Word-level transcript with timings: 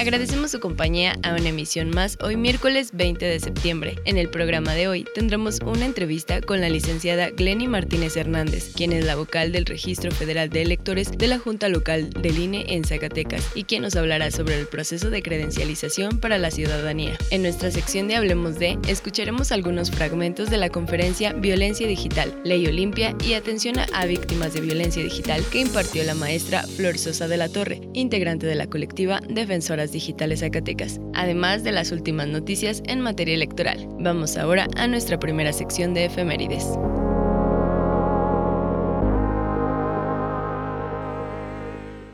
Agradecemos 0.00 0.50
su 0.50 0.60
compañía 0.60 1.18
a 1.22 1.34
una 1.34 1.50
emisión 1.50 1.90
más 1.90 2.16
hoy 2.22 2.34
miércoles 2.34 2.92
20 2.94 3.22
de 3.22 3.38
septiembre. 3.38 3.96
En 4.06 4.16
el 4.16 4.30
programa 4.30 4.72
de 4.72 4.88
hoy 4.88 5.04
tendremos 5.14 5.58
una 5.60 5.84
entrevista 5.84 6.40
con 6.40 6.62
la 6.62 6.70
licenciada 6.70 7.28
Glenny 7.28 7.68
Martínez 7.68 8.16
Hernández, 8.16 8.72
quien 8.74 8.94
es 8.94 9.04
la 9.04 9.14
vocal 9.14 9.52
del 9.52 9.66
Registro 9.66 10.10
Federal 10.10 10.48
de 10.48 10.62
Electores 10.62 11.10
de 11.10 11.26
la 11.26 11.38
Junta 11.38 11.68
Local 11.68 12.08
del 12.08 12.38
INE 12.38 12.64
en 12.68 12.84
Zacatecas 12.84 13.46
y 13.54 13.64
quien 13.64 13.82
nos 13.82 13.94
hablará 13.94 14.30
sobre 14.30 14.58
el 14.58 14.66
proceso 14.66 15.10
de 15.10 15.20
credencialización 15.20 16.18
para 16.18 16.38
la 16.38 16.50
ciudadanía. 16.50 17.18
En 17.30 17.42
nuestra 17.42 17.70
sección 17.70 18.08
de 18.08 18.16
Hablemos 18.16 18.58
de, 18.58 18.78
escucharemos 18.88 19.52
algunos 19.52 19.90
fragmentos 19.90 20.48
de 20.48 20.56
la 20.56 20.70
conferencia 20.70 21.34
Violencia 21.34 21.86
Digital, 21.86 22.40
Ley 22.42 22.66
Olimpia 22.66 23.14
y 23.22 23.34
Atención 23.34 23.76
a 23.78 24.06
Víctimas 24.06 24.54
de 24.54 24.62
Violencia 24.62 25.02
Digital 25.02 25.44
que 25.52 25.60
impartió 25.60 26.02
la 26.04 26.14
maestra 26.14 26.62
Flor 26.62 26.96
Sosa 26.96 27.28
de 27.28 27.36
la 27.36 27.50
Torre, 27.50 27.82
integrante 27.92 28.46
de 28.46 28.54
la 28.54 28.66
colectiva 28.66 29.20
Defensoras 29.28 29.89
Digitales 29.92 30.40
Zacatecas, 30.40 31.00
además 31.14 31.64
de 31.64 31.72
las 31.72 31.92
últimas 31.92 32.28
noticias 32.28 32.82
en 32.86 33.00
materia 33.00 33.34
electoral. 33.34 33.86
Vamos 33.98 34.36
ahora 34.36 34.66
a 34.76 34.86
nuestra 34.86 35.18
primera 35.18 35.52
sección 35.52 35.94
de 35.94 36.06
efemérides. 36.06 36.64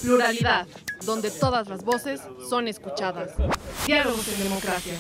Pluralidad, 0.01 0.67
donde 1.05 1.31
todas 1.31 1.69
las 1.69 1.85
voces 1.85 2.21
son 2.49 2.69
escuchadas. 2.69 3.31
Diálogos 3.87 4.27
en 4.29 4.45
democracia. 4.45 4.95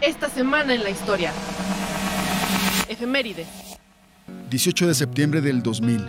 Esta 0.00 0.28
semana 0.28 0.74
en 0.74 0.82
la 0.82 0.90
historia. 0.90 1.32
Efemérides. 2.88 3.46
18 4.50 4.88
de 4.88 4.94
septiembre 4.94 5.40
del 5.40 5.62
2000. 5.62 6.04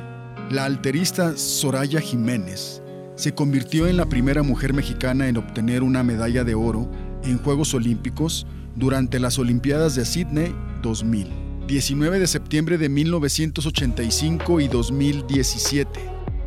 La 0.50 0.66
alterista 0.66 1.38
Soraya 1.38 2.00
Jiménez 2.02 2.83
se 3.16 3.34
convirtió 3.34 3.88
en 3.88 3.98
la 3.98 4.08
primera 4.08 4.44
mujer 4.44 4.74
mexicana 4.74 5.28
en 5.28 5.38
obtener 5.38 5.84
una 5.84 6.04
medalla 6.04 6.44
de 6.44 6.56
oro 6.56 6.90
en 7.24 7.38
Juegos 7.38 7.74
Olímpicos 7.74 8.48
durante 8.76 9.20
las 9.20 9.38
Olimpiadas 9.38 9.96
de 9.96 10.06
Sydney 10.06 10.56
2000. 10.82 11.44
19 11.68 12.20
de 12.20 12.28
septiembre 12.28 12.78
de 12.78 12.90
1985 12.90 14.60
y 14.60 14.68
2017. 14.68 16.00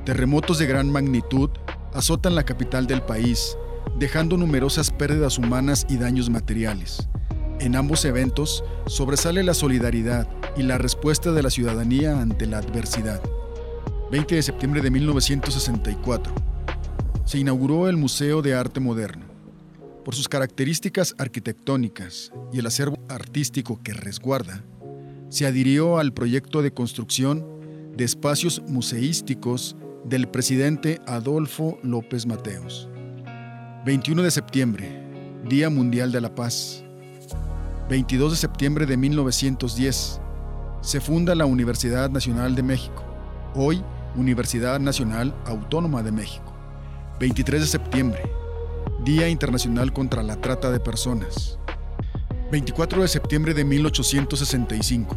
Terremotos 0.04 0.58
de 0.58 0.66
gran 0.66 0.90
magnitud 0.90 1.50
azotan 1.94 2.34
la 2.34 2.44
capital 2.44 2.86
del 2.86 3.02
país, 3.02 3.56
dejando 3.98 4.36
numerosas 4.36 4.90
pérdidas 4.90 5.38
humanas 5.38 5.86
y 5.88 5.96
daños 5.96 6.28
materiales. 6.28 7.08
En 7.60 7.76
ambos 7.76 8.04
eventos 8.04 8.62
sobresale 8.86 9.42
la 9.42 9.54
solidaridad 9.54 10.28
y 10.56 10.64
la 10.64 10.76
respuesta 10.76 11.32
de 11.32 11.42
la 11.42 11.50
ciudadanía 11.50 12.20
ante 12.20 12.46
la 12.46 12.58
adversidad. 12.58 13.22
20 14.10 14.34
de 14.34 14.42
septiembre 14.42 14.82
de 14.82 14.90
1964. 14.90 16.55
Se 17.26 17.38
inauguró 17.38 17.88
el 17.88 17.96
Museo 17.96 18.40
de 18.40 18.54
Arte 18.54 18.78
Moderno. 18.78 19.24
Por 20.04 20.14
sus 20.14 20.28
características 20.28 21.16
arquitectónicas 21.18 22.32
y 22.52 22.60
el 22.60 22.66
acervo 22.66 22.96
artístico 23.08 23.80
que 23.82 23.92
resguarda, 23.92 24.62
se 25.28 25.44
adhirió 25.44 25.98
al 25.98 26.12
proyecto 26.12 26.62
de 26.62 26.72
construcción 26.72 27.44
de 27.96 28.04
espacios 28.04 28.62
museísticos 28.68 29.74
del 30.04 30.28
presidente 30.28 31.00
Adolfo 31.08 31.80
López 31.82 32.26
Mateos. 32.26 32.88
21 33.84 34.22
de 34.22 34.30
septiembre, 34.30 35.02
Día 35.48 35.68
Mundial 35.68 36.12
de 36.12 36.20
la 36.20 36.32
Paz. 36.32 36.84
22 37.90 38.30
de 38.30 38.36
septiembre 38.36 38.86
de 38.86 38.96
1910, 38.96 40.20
se 40.80 41.00
funda 41.00 41.34
la 41.34 41.46
Universidad 41.46 42.08
Nacional 42.08 42.54
de 42.54 42.62
México, 42.62 43.04
hoy 43.56 43.82
Universidad 44.14 44.78
Nacional 44.78 45.34
Autónoma 45.44 46.04
de 46.04 46.12
México. 46.12 46.55
23 47.18 47.60
de 47.60 47.66
septiembre, 47.66 48.22
Día 49.04 49.28
Internacional 49.28 49.92
contra 49.92 50.22
la 50.22 50.40
Trata 50.40 50.70
de 50.70 50.80
Personas. 50.80 51.58
24 52.50 53.02
de 53.02 53.08
septiembre 53.08 53.54
de 53.54 53.64
1865, 53.64 55.16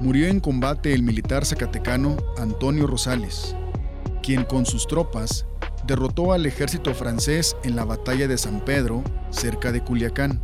murió 0.00 0.26
en 0.28 0.40
combate 0.40 0.94
el 0.94 1.02
militar 1.02 1.44
zacatecano 1.44 2.16
Antonio 2.38 2.86
Rosales, 2.86 3.54
quien 4.22 4.44
con 4.44 4.66
sus 4.66 4.86
tropas 4.86 5.46
derrotó 5.86 6.32
al 6.32 6.46
ejército 6.46 6.94
francés 6.94 7.56
en 7.64 7.76
la 7.76 7.84
batalla 7.84 8.28
de 8.28 8.38
San 8.38 8.64
Pedro, 8.64 9.02
cerca 9.30 9.72
de 9.72 9.82
Culiacán 9.82 10.40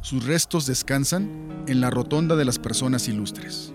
sus 0.00 0.24
restos 0.24 0.64
descansan 0.64 1.64
en 1.66 1.82
la 1.82 1.90
rotonda 1.90 2.34
de 2.34 2.44
las 2.44 2.58
personas 2.58 3.08
ilustres. 3.08 3.74